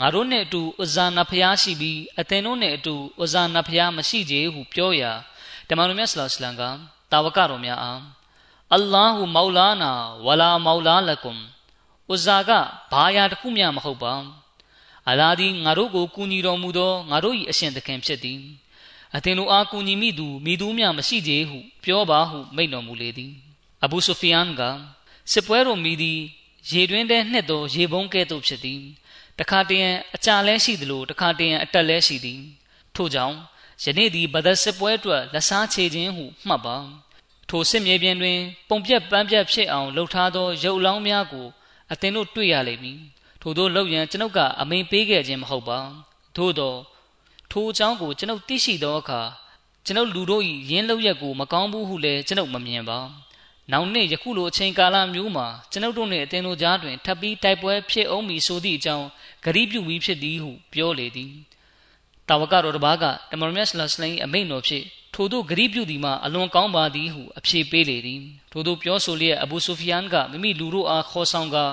[0.00, 5.12] ငါတို့နှင့်အတူဥဇာနဖျားရှိပြီးအသင်တို့နှင့်အတူဥဇာနဖျားမရှိကြဟုပြောရာ
[5.68, 6.62] တမန်တော်မြတ်ဆလောလ္လမ်က
[7.12, 8.00] တာဝကတော်များအား
[8.74, 9.92] အလ္လာဟူမောလာနာ
[10.26, 11.40] ဝလာမောလာလကုမ်
[12.14, 12.50] ဥဇာက
[12.92, 14.14] ဘာယာတစ်ခုမျှမဟုတ်ပါ
[15.08, 18.40] အလာဒီငါတို့ကိုကူညီတော်မူသောငါတို့၏အရှင်သခင်ဖြစ်သည်
[19.14, 23.32] အသင်တို့အားကူညီမိသူမိသူမျှမရှိကြဟုပြောပါဟုမိန့်တော်မူလေသည်
[23.84, 24.62] အဘူဆူဖီယန်က
[25.32, 26.20] စစ်ပွဲတော်မိသည်
[26.70, 28.82] ရေတွင်းထဲနှစ်သောရေပုံးကဲ့သို့ဖြစ်သည်
[29.38, 32.40] တခါတရံအကြလဲရှိသလိုတခါတရံအတက်လဲရှိသည်
[32.94, 33.36] ထို့ကြောင့်
[33.82, 36.76] ယနေ့သည်ဗဒစစ်ပွဲအတွက်လက်စားချေခြင်းဟုမှတ်ပါ
[37.48, 38.38] ထိုစစ်မြေပြင်တွင်
[38.68, 41.46] ပုံပြက်ပန်းပြက်ဖြစ်အောင်လှုပ်ထားသောရုပ်လောင်းများကို
[41.92, 43.00] အသင်တို့တွေ့ရလိမ့်မည်
[43.42, 45.78] ထို့သောလောက်ရန်ကျွန်ုပ်ကအမိန်ပေးခဲ့ခြင်းမဟုတ်ပါ
[46.36, 46.74] သို့သော
[47.50, 49.20] ထိုအကြောင်းကိုကျွန်ုပ်သိရှိသောအခါ
[49.86, 52.98] ကျွန်ုပ်လူတို့၏ရင်းလောက်ရက်ကိုမကောင်းဘူးဟုလည်းကျွန်ုပ်မမြင်ပါ
[53.72, 59.06] နောက်နေ့ယခုလိုအချိန်ကာလမျိုးမှာကျွန်ုပ်တို့နှင့်အသင်တို့ကြားတွင်ထပ်ပြီးတိုက်ပွဲဖြစ်အောင်မည်ဆိုသည့်အကြောင်း
[59.44, 61.32] ဂရိပြုပြီးဖြစ်သည်ဟုပြောလေသည်
[62.28, 68.20] တာဝကတော်တစ်ပါးကတမန်တော်မြတ်ဆလ္လာလင်အမိန့်တော်ဖြင့်ထိုတို့ဂရိပြုသည်မှာအလွန်ကောင်းပါသည်ဟုအဖြေပေးလေသည်
[68.52, 71.64] ထိုတို့ပြောဆိုလျက်အဘူဆူဖီယန်ကမိမိလူတို့အားခေါ်ဆောင်ကာ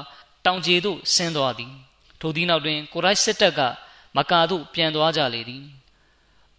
[0.46, 1.74] တောင်ကျေသို့ဆင်းသွားသည်
[2.20, 3.62] ထိုသည့်နောက်တွင်ကိုရိုက်စစ်တပ်က
[4.16, 5.66] မကာသို့ပြန်သွားကြလေသည်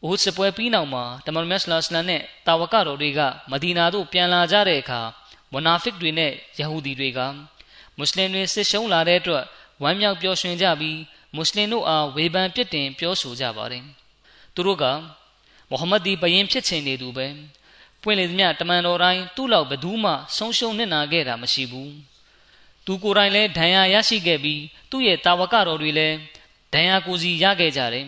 [0.03, 5.01] အိုးစပွဲပြီးနောက်မှာတမန်မက်ဆလာစလန်နဲ့တာဝကတော်တွေကမဒီနာသို့ပြန်လာကြတဲ့အခါ
[5.53, 7.21] မွနာဖစ်တွေနဲ့ယဟူဒီတွေက
[7.97, 9.45] မွတ်စလင်တွေစစ်ရှုံးလာတဲ့အတွက်
[9.83, 10.99] ဝမ်းမြောက်ပျော်ရွှင်ကြပြီး
[11.35, 13.85] မွတ်စလင်တို့အားဝေဖန်ပြစ်တင်ပြောဆိုကြပါတယ်
[14.55, 14.85] သူတို့က
[15.71, 17.27] မုဟမ္မဒ်ဒီဘယင်ဖြစ်ချင်နေသူပဲ
[18.03, 21.93] ပွင့်လေသမျှတမန်တော်တိုင်းသူ့လောက်ဘသူမှဆုံးရှုံးနစ်နာခဲ့တာမရှိဘူး
[22.87, 26.17] သူကိုယ်တိုင်လည်းဒဏ်ရာရရှိခဲ့ပြီးသူ့ရဲ့တာဝကတော်တွေလည်း
[26.75, 28.07] ဒဏ်ရာကိုစီရခဲ့ကြတယ်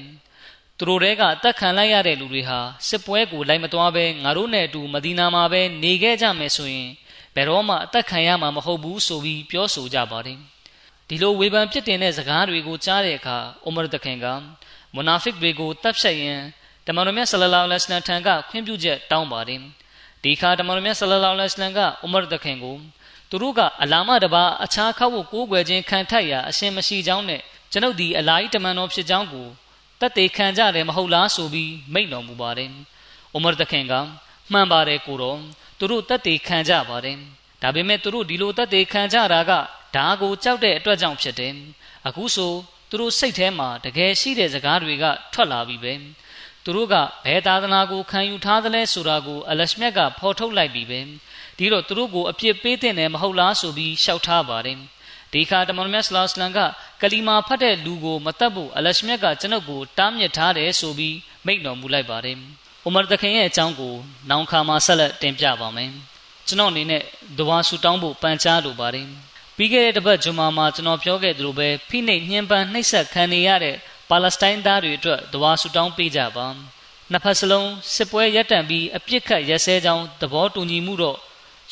[0.79, 6.91] သူတို့တဲကအသက်ခံလိုက်ရတဲ့လူတွေဟာစစ်ပွဲကိုလိုက်မသွားဘဲငါတို့နဲ့အတူမဒီနာမှာပဲနေခဲ့ကြမယ်ဆိုရင်
[7.35, 10.39] ဘယ်တော့မှအသက်ခံရမှာမဟုတ်ဘူးဆိုပြီးပြောဆိုကြပါတယ်
[11.09, 14.27] ဒီလိုဝေဖန်ပြစ်တင်တဲ့စကားတွေကိုကြားတဲ့အခါအိုမာတခင်က
[14.95, 16.41] မွနာဖစ်တွေကိုတပ်ဖြတ်ရန်
[16.87, 19.61] တမန်တော်မြတ်ဆလလောလဟ်အလိုင်းထံကခွင့်ပြုချက်တောင်းပါတယ်
[20.23, 22.77] ဒီခါတမန်တော်မြတ်ဆလလောလဟ်အလိုင်းကအိုမာတခင်ကို
[23.31, 27.43] သူတို့ကအလာမတပါအခြားခောက်ကိုကိုးကွယ်ခြင်းခံထိုက်ရာအရှင်မရှိကြောင်းနဲ့
[27.77, 29.49] ကျွန်ုပ်ဒီအလာကြီးတမန်တော်ဖြစ်ကြောင်းကို
[30.01, 32.71] တတ်သေးခံကြတယ်မဟုတ်လားဆိုပြီးမိန့်တော်မူပါတယ်။
[33.35, 33.95] အိုမာတခင်က
[34.53, 35.41] မှန်ပါတယ်ကိုတော်
[35.79, 37.17] သူတို့တတ်သေးခံကြပါတယ်။
[37.63, 39.53] ဒါပေမဲ့သူတို့ဒီလိုတတ်သေးခံကြတာက
[39.97, 41.55] ဓာကိုကြောက်တဲ့အတွက်ကြောင့်ဖြစ်တယ်။
[42.09, 42.53] အခုဆို
[42.91, 45.93] သူတို့စိတ်ထဲမှာတကယ်ရှိတဲ့စကားတွေကထွက်လာပြီပဲ။
[46.65, 51.01] သူတို့ကဘယ်သာသနာကိုခံယူထားသလဲဆိုတာကိုအလရှမြတ်ကဖော်ထုတ်လိုက်ပြီပဲ။
[51.59, 54.79] ဒီတော့သူတို့ကိုအပြစ်ပေးတဲ့နယ်မဟုတ်လားဆိုပြီးရှောက်ထားပါတယ်
[55.37, 56.59] ဒီခါတမန်မြတ်ဆလာစလန်က
[57.03, 62.37] ကလီမာဖတ်တဲ့လူကိုမတတ်ဖို့အလရှမြတ်ကကျွန်ုပ်ကိုတားမြစ်ထားတယ်ဆိုပြီးမိန့်တော်မူလိုက်ပါတယ်
[62.85, 63.95] အိုမာတခင်ရဲ့အကြောင်းကို
[64.31, 65.91] နောင်ခါမှာဆက်လက်တင်ပြပါမယ်
[66.47, 67.03] ကျွန်တော်အနေနဲ့
[67.39, 69.07] ဒဝါဆူတောင်းဖို့ပန်ချားလိုပါတယ်
[69.57, 73.77] ပြီးခဲ့တဲ့တစ်ပတ်ဂျွန်မာမှာကျွန်တော်ပြောခဲ့သလိုပဲဖိနှိပ်ညှဉ်းပန်းနှိပ်စက်ခံနေရတဲ့
[74.11, 76.47] ပါလက်စတိုင်းသားတွေအတွက်ဒဝါဆူတောင်းပေးကြပါ
[77.11, 81.19] နှစ်ဖက်စလုံးစစ်ပွဲရပ်တန့်ပြီးအပြစ်ခတ်ရက်စဲကြောင်းသဘောတူညီမှုတော့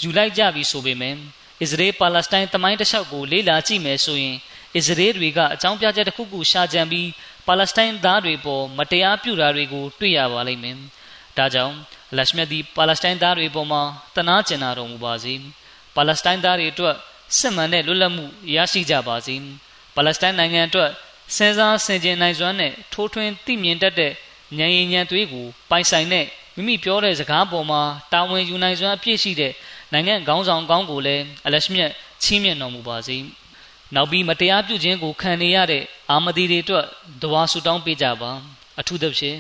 [0.03, 1.19] ယူလိုက်ကြပြီဆိုပေမယ့်
[1.63, 4.37] အစ္စရေးပါလက်စတိုင်းတမိုင်းတစ်လျှောက်ကိုလေ့လာကြည့်မယ်ဆိုရင်
[4.77, 7.09] အစ္စရေးတွေကအကြောင်းပြချက်တစ်ခုခုရှာကြံပြီး
[7.47, 10.77] ပါလက်စတိုင်းသားတွေပေါ်မတရားပြုတာတွေကိုတွေ့ရပါလိမ့်မယ်။
[11.37, 11.75] ဒါကြောင့်
[12.17, 13.83] လက်ရှမြတ်ဒီပါလက်စတိုင်းသားတွေပေါ်မှာ
[14.17, 15.35] တနာကျင်နာတော်မူပါစေ။
[15.95, 16.95] ပါလက်စတိုင်းသားတွေအတွက်
[17.39, 19.37] စစ်မှန်တဲ့လွတ်လပ်မှုရရှိကြပါစေ။
[19.95, 20.91] ပါလက်စတိုင်းနိုင်ငံအတွက်
[21.37, 24.13] စဉ်းစားဆင်ခြင်နိုင်စွမ်းနဲ့ထိုးထွင်းသိမြင်တတ်တဲ့
[24.59, 26.27] ဉာဏ်ရည်ဉာဏ်သွေးကိုပိုင်ဆိုင်တဲ့
[26.57, 27.83] မိမိပြောတဲ့စကားပေါ်မှာ
[28.13, 29.53] တာဝန်ယူနိုင်စွမ်းအပြည့်ရှိတဲ့
[29.95, 31.91] နိုင်ငံခေါင်းဆောင်ကောင်းကိုလည်းအလရှမြတ်
[32.23, 33.17] ချီးမြှင့်တော်မူပါစေ။
[33.95, 36.85] နောက်ပြီးမတရားပြုခြင်းကိုခံနေရတဲ့အာမဒီတွေအတွက်
[37.23, 38.33] ဒဝါဆူတောင်းပေးကြပါ
[38.81, 39.39] အထူးသဖြင့်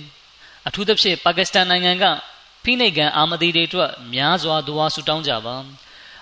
[0.66, 2.04] အထူးသဖြင့်ပါကစ္စတန်နိုင်ငံက
[2.64, 5.56] ဖိနှိပ်ကန်အာမဒီတွေအတွက်များစွာဒဝါဆူတောင်းကြပါ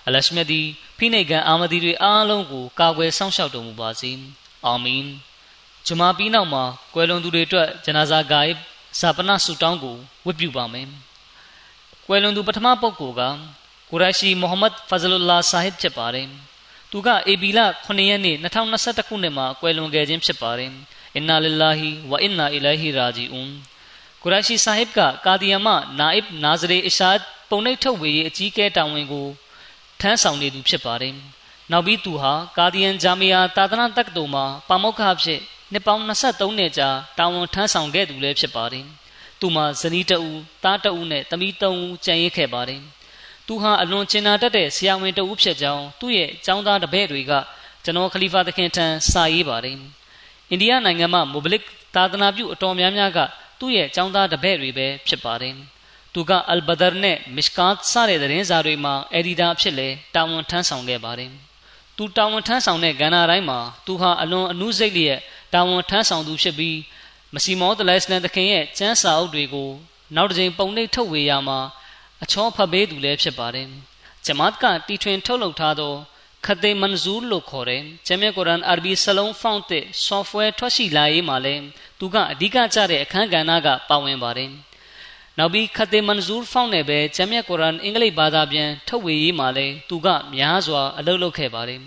[0.07, 0.61] အလရှမြတ်ဒီ
[0.97, 4.11] ဖိနှိပ်ကန်အာမဒီတွေအားလုံးကိုကာကွယ်စောင့်ရှောက်တော်မူပါစေ။
[4.67, 5.03] အာမင်။
[5.87, 6.63] ဂျမာပြီးနောက်မှာ
[6.93, 8.53] ကွယ်လွန်သူတွေအတွက်ဂျနာဇာဂိုင်
[8.99, 10.87] ဇာပနဆူတောင်းကိုဝတ်ပြုပါမယ်။
[12.07, 13.21] ကွယ်လွန်သူပထမပုဂ္ဂိုလ်က
[13.95, 16.27] ကူရိုက်ရှီမိုဟမ္မဒ်ဖဇလုလာဆာဟစ်ဖြစ်ပါတယ်။
[16.91, 20.71] သူကအေဘီလ9ရက်နေ့2021ခုနှစ်မှာကွယ်လွန်ခဲ့ခြင်းဖြစ်ပါတယ်
[21.15, 21.79] အင်နာလ illah
[22.11, 23.51] ဝအင်နာအီလိုဟီရာဂျီအွန်
[24.21, 25.67] ကုရရှိဆာဟစ်ကကာဒီယမ
[25.99, 27.09] နာအစ်နာဇရေအရှာ
[27.49, 29.27] ပုံနှိပ်ထုတ်ဝေရေးအကြီးအကဲတာဝန်ကို
[30.01, 31.13] ထမ်းဆောင်နေသူဖြစ်ပါတယ်
[31.71, 35.39] နောက်ပြီးသူဟာကာဒီယန်ဂျာမီယာတာသနာတက္ကသိုလ်မှာပါမောက္ခအဖြစ်
[35.71, 36.89] နှစ်ပေါင်း23နှစ်ကြာ
[37.19, 38.85] တာဝန်ထမ်းဆောင်ခဲ့သူလည်းဖြစ်ပါတယ်
[39.39, 42.81] သူမှာဇနီးတဦးသားတဦးနဲ့သမီး3ဦးကျန်ရစ်ခဲ့ပါတယ်
[43.47, 47.31] သူဟာအလွန်ကျင်နာတတ်တဲ့ဆရာဝန်တဦးဖြစ်ကြောင်းသူ့ရဲ့ចောင်းသားတပည့်တွေက
[47.83, 49.77] ကျွန်တော်ခလီဖာသခင်ထံစာရေးပါတယ်
[50.49, 51.63] အိန္ဒိယနိုင်ငံမှာမိုဘလစ်
[51.95, 53.19] သာသနာပြုအတော်များများက
[53.59, 55.55] သူ့ရဲ့ចောင်းသားတပည့်တွေပဲဖြစ်ပါတယ်
[56.13, 61.31] သူကအယ်ဘဒါနဲ့မစ်ကာတ်စတဲ့သတင်းစာတွေမှာအက်ဒီတာအဖြစ်လဲတာဝန်ထမ်းဆောင်ခဲ့ပါတယ်
[61.97, 65.19] သူတာဝန်ထမ်းဆောင်တဲ့ကဏ္ဍတိုင်းမှာသူဟာအလွန်အနုစိတ်လျက်
[65.53, 66.77] တာဝန်ထမ်းဆောင်သူဖြစ်ပြီး
[67.33, 69.69] မစီမောတလိုင်စလန်သခင်ရဲ့ကျမ်းစာအုပ်တွေကို
[70.15, 71.59] နောက်တစ်ကြိမ်ပုံနှိပ်ထုတ်ဝေရမှာ
[72.23, 73.67] အချောဖတ်ပေးသူလည်းဖြစ်ပါတယ်။
[74.25, 75.93] ဂျမတ်ကတီထွင်ထုတ်လုပ်ထားသော
[76.45, 81.63] ခတ်တေမန်ဇူးလို့ခေါ်တဲ့ဂျမ်မြတ်ကုရ်အာန်အာရဘီစလုံးဖောင့်တဲ့ software ထွက်ရှိလာရေးမှာလည်း
[81.99, 84.51] သူကအဓိကကျတဲ့အခန်းကဏ္ဍကပါဝင်ပါတယ်။
[85.37, 91.81] နောက်ပြီးခတ်တေမန်ဇူးဖောင့်နဲ့ပဲဂျမ်မြတ်ကုရ်အာန်အင်္ဂလိပ်ဘာသာပြန်ထုတ်ဝေရေးမှာလည်းသူကများစွာအလုပ်လုပ်ခဲ့ပါတယ်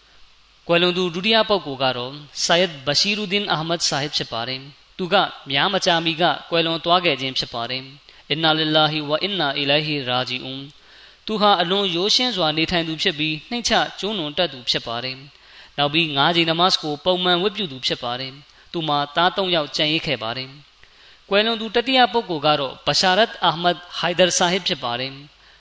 [0.68, 2.12] ။ကွယ်လွန်သူဒုတိယပုဂ္ဂိုလ်ကတော့
[2.44, 4.60] ဆာယက်ဘရှိရူဒင်အာမတ်ဆာဟစ်ဖြစ်ပါတယ်။
[4.98, 5.14] သူက
[5.50, 7.84] များမကြာမီကကွယ်လွန်သွားခဲ့ခြင်းဖြစ်ပါတယ်။
[8.30, 10.62] အင်နာလ illah ဝအင်နာအီလိုင်ဟီရာဂျီအွန်
[11.26, 15.16] သူဟာအလွန်ရိုးရှင်းစွာနေထိုင်သူဖြစ်ပြီးနှိမ့်ချကျုံးလွန်တတ်သူဖြစ်ပါတယ်။
[15.78, 18.32] နောက်ပြီး၅ချိန်နမတ်ကိုပုံမှန်ဝတ်ပြုသူဖြစ်ပါတယ်။
[18.72, 20.48] သူမှာသား၃ယောက်ကျန်ရစ်ခဲ့ပါတယ်။
[21.28, 25.12] ကွယ်လွန်သူတတိယပုဂ္ဂိုလ်ကတော့ဘရှာရတ်အာမတ်ဟိုင်ဒါဆာဟစ်ဖြစ်ပါတယ်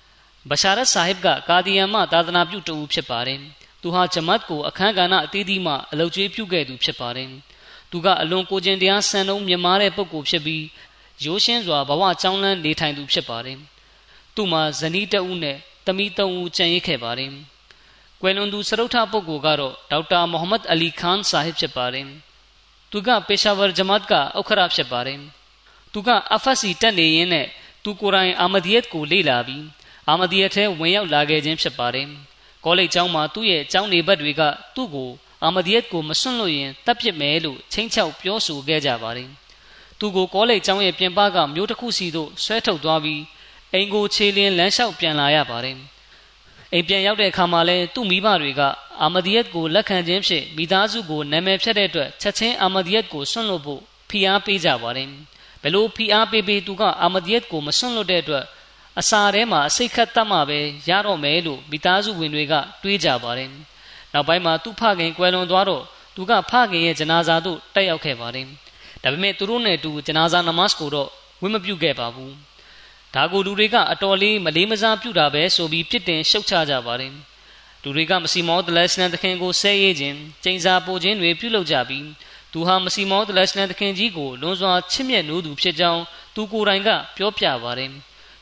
[0.49, 3.39] ။ဘရှာရတ်ဆာဟစ်ကကာဒီယန်မှသာသနာပြုတူဖြစ်ပါတယ်။
[3.81, 7.29] သူဟာဂျမတ်ကိုအခမ်းကဏ္ဍအသီးသီးမှအလုပ်ကျွေးပြုခဲ့သူဖြစ်ပါတယ်။
[7.91, 10.63] သူကအလွန်ကိုကျင်တရားဆန်နှုံးမြမားတဲ့ပုဂ္ဂိုလ်ဖြစ်ပြီး
[11.21, 13.57] ရိုးရှင်းစွာဘဝကြောင်းလန်းနေထိုင်သူဖြစ်ပါတယ်။
[14.35, 17.31] သူ့မှာဇနီးတဦးနဲ့သမီးသုံးဦးကျန်ရစ်ခဲ့ပါတယ်။
[18.21, 22.07] ကွယ်လွန်သူစရုထပုဂ္ဂိုလ်ကတော့ဒေါက်တာမိုဟမ္မဒ်အလီခန်းဆာဟစ်ဖြစ်ပါတယ်။
[22.91, 25.19] သူကပေရှာဝါဂျမတ်ကဥက္ခရာဖြစ်ပါတယ်။
[25.93, 27.47] သူကအဖတ်စီတက်နေရင်းနဲ့
[27.83, 29.63] သူကိုယ်တိုင်အာမဒီယတ်ကိုလေ့လာပြီး
[30.09, 32.07] အာမဒီယတ်ထဲဝင်ရောက်လာခဲ့ခြင်းဖြစ်ပါတယ်။
[32.65, 34.41] ကောလိပ်ကျောင်းမှာသူ့ရဲ့ကျောင်းနေဘက်တွေက
[34.75, 35.09] သူ့ကို
[35.43, 39.29] အာမဒီယတ်ကိုမစွန့်လို့ရင်တပ်ပစ်မယ်လို့ချင်းချောက်ပြောဆိုခဲ့ကြပါတယ်။
[39.99, 43.21] သူကိုကောလိပ်ကျောင်းရဲ့ပြင်ပကမြို့တစ်ခုစီသို့ဆွဲထုတ်သွားပြီး
[43.73, 45.77] အိမ်ကိုခြေလင်းလမ်းလျှောက်ပြန်လာရပါတယ်။
[46.73, 48.61] အိမ်ပြန်ရောက်တဲ့အခါမှာလဲသူ့မိဘတွေက
[49.01, 55.07] အာမဒီယတ်ကိုလက်ခံခြင်းဖြင့်မိသားစုကိုနာမည်ဖြတ်တဲ့အတွက်ချက်ချင်းအာမဒီယတ်ကိုဆွန့်လွတ်ဖို့ဖိအားပေးကြပါတယ်။
[55.63, 58.45] ဘလို့ဖိအားပေးပေးသူကအာမဒီယတ်ကိုမဆွန့်လွတ်တဲ့အတွက်
[58.99, 63.49] အစာထဲမှာအစိတ်ခတ်တတ်မှပဲရတော့မယ်လို့မိသားစုဝင်တွေကတွေးကြပါတယ်။
[64.13, 65.83] နောက်ပိုင်းမှာသူ့ဖခင်ကွယ်လွန်သွားတော့
[66.15, 68.47] သူကဖခင်ရဲ့ဂျနာဇာသို့တက်ရောက်ခဲ့ပါတယ်။
[69.03, 71.09] ဒါပေမဲ့သူတို့နဲ့အတူဂျနာဇာနမတ်ကိုတော့
[71.41, 72.33] ဝင့်မပြုခဲ့ပါဘူး
[73.15, 77.13] ဒါကိုလူတွေကအတော်လေးမလေးမစားပြုတာပဲဆိုပြီးပြစ်တင်ရှုတ်ချကြပါတယ်
[77.83, 82.05] လူတွေကမစီမောဒလက်စနန်သခင်ကိုဆဲရေးခြင်းကျိန်စာပို့ခြင်းတွေပြုလုပ်ကြပြီး
[82.53, 86.01] သူဟာမစီမောဒလက်စနန်သခင်ကြီးကိုလွန်စွာချစ်မြတ်နိုးသူဖြစ်ကြောင်း
[86.35, 87.91] သူကိုယ်တိုင်ကပြောပြပါတယ်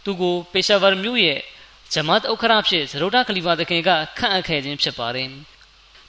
[0.03, 1.39] သူကိုပေရှာဗာမြို့ရဲ့
[1.93, 5.29] ဂျမတ်ဥခရဖြစ်ဇရိုဒခလီဖာသခင်ကခန့်အပ်ခဲ့ခြင်းဖြစ်ပါတယ်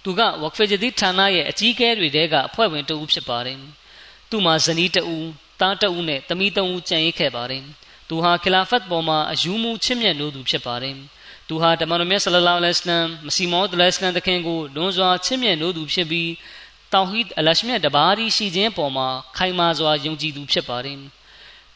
[0.04, 3.58] သူကဝက်ဖေဂျဒီဌာနရဲ့အကြီးအကဲတွေတဲကအဖွဲ့ဝင်တဦးဖြစ်ပါတယ်
[4.32, 5.26] သူ့မှာဇနီးတဦး
[5.60, 7.64] သားတဦးနဲ့သမီးသုံးဦးကျန်ရစ်ခဲ့ပါတယ်
[8.08, 10.96] သူဟာခလာဖတ်ပေါ်မှာအယူမူချစ်မြတ်လို့သူဖြစ်ပါတယ်
[11.48, 16.30] သူဟာတမန်တော်မြတ်ဆလလောလဟ်အလัยဟ်မစီမောဒ်လဟ်အလัยဟ်တခင်ကိုလွန်စွာချစ်မြတ်လို့သူဖြစ်ပြီး
[16.92, 20.98] တောင်ဟီဒ်အလရှမြတ်တဘာရီရှိခြင်းပေါ်မှာခိုင်မာစွာယုံကြည်သူဖြစ်ပါတယ်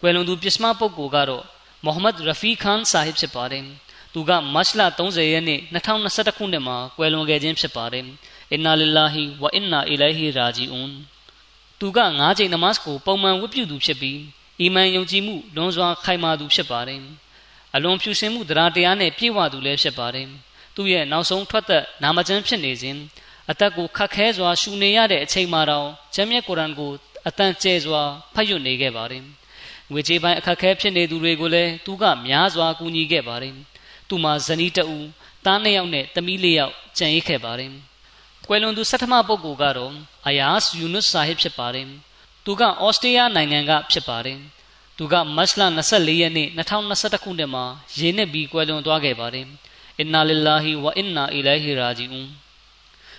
[0.01, 1.45] ကွယ်လွန်သူပစ္စမပုဂ္ဂိုလ်ကတော့
[1.85, 3.65] မိုဟမ္မဒ်ရဖီခန်ဆာဟစ်ဖြစ်ပါတယ်
[4.15, 8.05] သူကမတ်လ30ရက်နေ့2021ခုနှစ်မှာကွယ်လွန်ခဲ့ခြင်းဖြစ်ပါတယ်
[8.53, 10.93] အင်နာလ illah ဝအင်နာအီလိုင်ဟီရာဂျီအွန်
[11.81, 14.21] သူက၅ချိန်နမတ်ကိုပုံမှန်ဝတ်ပြုသူဖြစ်ပြီး
[14.61, 17.01] အီမန်ယုံကြည်မှုလွန်စွာခိုင်မာသူဖြစ်ပါတယ်
[17.75, 20.29] အလွန်ဖြူစင်မှုတရားတရားနဲ့ပြည့်ဝသူလည်းဖြစ်ပါတယ်
[20.75, 22.97] သူရဲ့နောက်ဆုံးထွက်သက်နာမကျမ်းဖြစ်နေစဉ်
[23.51, 26.93] အသက်ကိုခတ်ခဲစွာရှူနေရတဲ့အချိန်မှာတောင်ဂျမ်းမြတ်ကုရ်အန်ကို
[27.29, 28.03] အတန်ကျဲစွာ
[28.35, 29.23] ဖတ်ရွတ်နေခဲ့ပါတယ်
[29.91, 33.55] ငွေကြေးပိုင်းအခက်ခဲဖြစ်နေသူတွေကိုလည်းသူကများစွာကူညီခဲ့ပါတယ်
[34.09, 35.07] သူမှာဇနီးတဦး
[35.45, 37.71] သားနှစ်ယောက်နဲ့သမီးလေးယောက်ကျန်ရစ်ခဲ့ပါတယ်
[38.49, 39.93] ကွယ်လွန်သူဆဋ္ဌမပုဂ္ဂိုလ်ကတော့
[40.29, 41.87] အယားယူနုဆာဟစ်ဖြစ်ပါတယ်။
[42.45, 44.39] သူကဩစတြေးလျနိုင်ငံကဖြစ်ပါတယ်။
[44.99, 47.65] သူကမတ်လ24ရက်နေ့2021ခုနှစ်မှာ
[47.99, 49.47] ရေနစ်ပြီးကွယ်လွန်သွားခဲ့ပါတယ်။
[49.99, 52.29] အင်နာလ illah ဝအင်နာအီလိုင်ဟီရာဂျီအွန်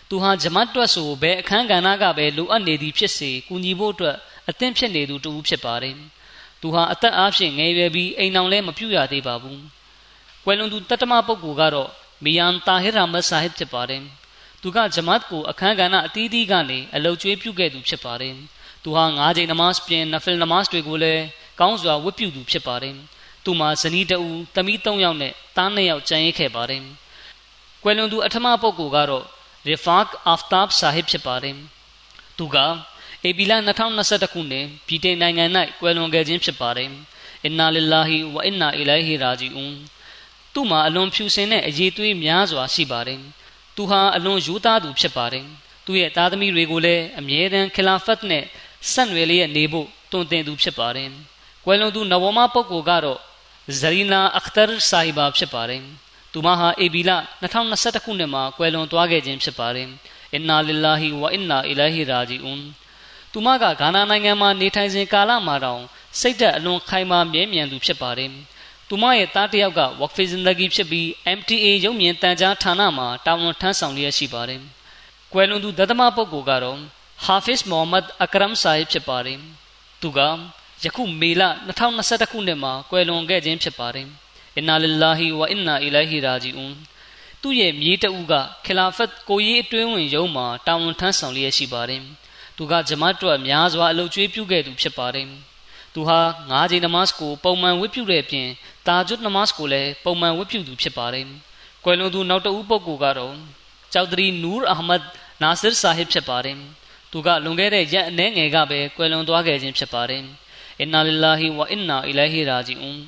[0.09, 4.17] သူဟာဂျမတ်တွတ်ဆိုဘယ်အခန်းကဏ္ဍကပဲလိုအပ်နေသည်ဖြစ်စေကူညီဖို့အတွက်
[4.49, 5.95] အသင့်ဖြစ်နေသူတူဖြစ်ပါတယ်။
[6.61, 9.57] သူဟာအသက်အားဖြင့်ငယ်ရွယ်ပြီးအိမ်အောင်လည်းမပြုတ်ရသေးပါဘူး။
[10.43, 11.89] ကွယ်လွန်သူတတ္တမပုဂ္ဂိုလ်ကတော့
[12.23, 14.03] မီယန်တာဟီရာမတ်ဆာဟစ်ဖြစ်ပါတယ်။
[14.61, 18.35] သူကဂျမတ်ကိုအခမ်းကဏ္ဍအသီးသီးကနေအလုတ်ကျွေးပြုခဲ့သူဖြစ်ပါတယ်။
[18.83, 21.23] သူဟာ၅ချိန်နမတ်ပြင်နဖလ်နမတ်တွေကိုလည်း
[21.59, 22.95] ကောင်းစွာဝတ်ပြုသူဖြစ်ပါတယ်။
[23.43, 26.83] သူမှာဇနီးတဦးသမီး၃ယောက်နဲ့သား၂ယောက်ကျန်ရစ်ခဲ့ပါတယ်။
[27.83, 29.25] ကွကွယ်လွန်သူအထမပုဂ္ဂိုလ်ကတော့
[29.67, 31.57] Rifaq Aftab Sahib ဖြစ်ပါတယ်
[32.37, 32.57] သူက
[33.27, 35.45] ဧပြီလ2021ခုနှစ်ပြည်တင်နိုင်ငံ၌
[35.79, 36.89] ကွယ်လွန်ခဲ့ခြင်းဖြစ်ပါတယ်
[37.43, 39.75] အင်နာလ illah ဝအင်နာအီလိုင်ဟီရာဂျီအွန်
[40.53, 43.19] သူ့မှာအလွန်ဖြူစင်တဲ့အရေးသွေးများစွာရှိပါတယ်
[43.77, 45.45] သူဟာအလွန်ယူသားသူဖြစ်ပါတယ်
[45.85, 48.43] သူ့ရဲ့သားသမီးတွေကိုလည်းအမြဲတမ်းခလာဖတ်နဲ့
[48.91, 51.09] ဆက်နွယ်လျက်နေဖို့တွင်တင်သူဖြစ်ပါတယ်
[51.65, 53.19] ကွယ်လွန်သူနဝမပုဂ္ဂိုလ်ကတော့
[53.79, 55.81] ဇရီနာအခတာဆာဟီဘာဖြစ်ပါတယ်
[56.33, 59.87] သူမဟာအေဘီလာ2021ခုနှစ်မှာကွယ်လွန်သွားခဲ့ခြင်းဖြစ်ပါတယ်
[60.33, 62.61] အင်နာလ illah ဝအင်နာအီလိုင်ဟီရာဂျီအွန်
[63.31, 65.81] သူမကဂါနာနိုင်ငံမှာနေထိုင်စဉ်ကာလမှာတောင်
[66.19, 68.31] စိတ်ဓာတ်အလွန်ခိုင်မာမြဲမြံသူဖြစ်ပါတယ်
[68.89, 71.07] သူမရဲ့သားတစ်ယောက်က Waqf Zindagi ဖြစ်ပြီး
[71.37, 74.61] MTA ရုပ်မြင်တန်ကြားဌာနမှာတာဝန်ထမ်းဆောင်လျက်ရှိပါတယ်။
[75.33, 76.79] ကွယ်လွန်သူဒသမပုဂ္ဂိုလ်ကတော့
[77.25, 79.39] Hafiz Mohammad Akram Sahib ဖြစ်ပါတယ်။
[80.01, 80.19] သူက
[80.83, 81.43] ယခုမေလ
[81.87, 84.07] 2021ခုနှစ်မှာကွယ်လွန်ခဲ့ခြင်းဖြစ်ပါတယ်။
[84.59, 86.73] Inna lillahi wa inna ilaihi raji'un
[87.41, 88.33] သူ့ရဲ့မြေးတအုပ်က
[88.65, 92.01] ခလာဖတ်ကိုရေးအတွင်းဝင်ရုံးမှာတာဝန်ထမ်းဆောင်လျက်ရှိပါတယ်။
[92.57, 95.27] သူကဂျမတ်တော်များစွာအလုပ်ကျွေးပြုခဲ့သူဖြစ်ပါတယ်။
[95.97, 96.19] သူဟာ
[96.51, 98.47] ၅ချိန်နမတ်ကိုပုံမှန်ဝတ်ပြုတဲ့အပြင်
[98.87, 101.25] တာဂျွတ်နမတ်ကိုလည်းပုံမှန်ဝတ်ပြုသူဖြစ်ပါတယ်။
[101.83, 103.35] ကွယ်လွန်သူနောက်တဦးပုဂ္ဂိုလ်ကတော့
[103.93, 105.01] ကျောက်တရီနူရ်အဟမတ်
[105.41, 106.57] နာဆစ်ဆာဟစ်ဖြစ်ပါတယ်။
[107.11, 110.23] သူကလွန်ခဲ့တဲ့ရက်အနည်းငယ်ကပဲကွယ်လွန်သွားခဲ့ခြင်းဖြစ်ပါတယ်။
[110.79, 112.99] အင်နာလ illah ဝအင်နာအီလိုင်ဟီရာဂျီအွန်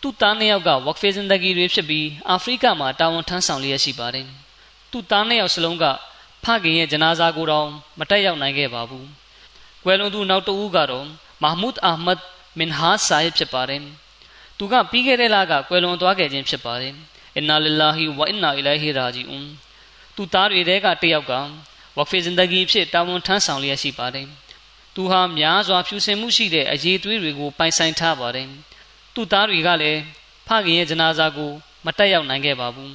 [0.00, 4.26] သူ့သားနှစ်ယောက်ကဝက်ဖေဇင်ဒဂီတွေဖြစ်ပြီးအာဖရိကမှာတာဝန်ထမ်းဆောင်လျက်ရှိပါတယ်။
[4.90, 5.84] သူ့သားနှစ်ယောက်စလုံးက
[6.44, 7.66] ဖခင်ရဲ့ဂျနာဇာကိုတော့
[7.98, 9.04] မတက်ရောက်နိုင်ခဲ့ပါဘူး။
[9.84, 11.06] ကွယ်လွန်သူနောက်တဦးကတော့
[11.42, 12.20] မာမုဒ်အာမတ်
[12.58, 13.82] မင်ဟာဆာဟစ်ဖြစ်ပါတယ်။
[14.58, 16.94] သူကပြီးခဲ့တဲ့လကကွယ်လွန်သွားခဲ့ခြင်းဖြစ်ပါတယ်
[17.36, 19.46] အင်နာလ illah ဝအင်နာအီလိုင်ဟီရာဂျီအွန်
[20.16, 21.32] သူသားတွေတဲကတယောက်က
[21.96, 24.26] ဝက်ဖေဇင်ဒဂီဖြစ်တာဝန်ထမ်းဆောင်လျက်ရှိပါတယ်
[24.94, 28.48] သူဟာများစွာဖြူစင်မှုရှိတဲ့အရေးသွေးတွေကိုပိုင်ဆိုင်ထားပါတယ်
[29.14, 30.00] သူသားတွေကလည်း
[30.46, 31.50] ဖခင်ရဲ့ဂျနာဇာကို
[31.84, 32.92] မတက်ရောက်နိုင်ခဲ့ပါဘူး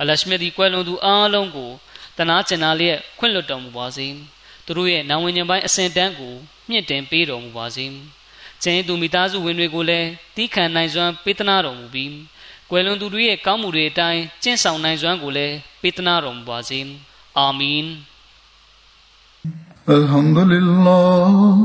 [0.00, 1.70] အလရှမီဒီကွယ်လွန်သူအားလုံးကို
[2.18, 4.06] တနာကျင်နာလျက်ခွင့်လွှတ်တော်မူပါစေ
[4.64, 6.34] သူတို့ရဲ့နာဝင်ခြင်းပိုင်းအစဉ်တန်းကို
[6.69, 7.85] မြင့်တင်ပေးတော်မူပါစေ
[8.63, 12.11] ကျင်းသူမိသားစုဝင်တွေကိုလည်းတီးခံနိုင်စွမ်းပေးသနာတော်မူပြီး
[12.69, 16.79] ကွယ်လွန်သူတို့ရဲ့ကောင်းမှုတွေအတိုင်းကျင့်ဆောင်နိုင်စွမ်းကိုလည်းပေးသနာတော်မူပါစေ
[17.37, 17.87] အာမင်
[19.97, 21.55] الحمد لله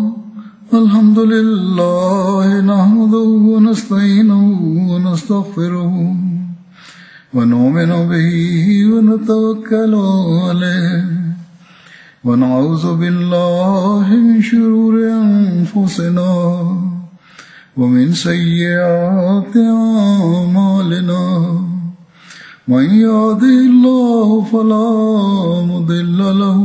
[0.81, 4.43] الحمد لله نحمده ونستعينه
[4.91, 5.95] ونستغفره
[7.35, 8.31] ونؤمن به
[8.93, 9.95] ونتوكل
[10.47, 11.24] عليه
[12.26, 16.34] ونعوذ بالله من شرور أنفسنا
[17.78, 21.24] ومن سيئات أعمالنا.
[22.68, 24.90] من يهده الله فلا
[25.72, 26.62] مضل له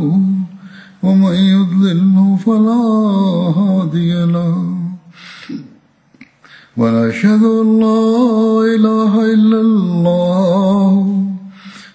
[1.02, 2.84] ومن يضلله فلا
[3.60, 4.56] هادي له.
[6.76, 8.04] ونشهد أن لا
[8.74, 11.29] إله إلا الله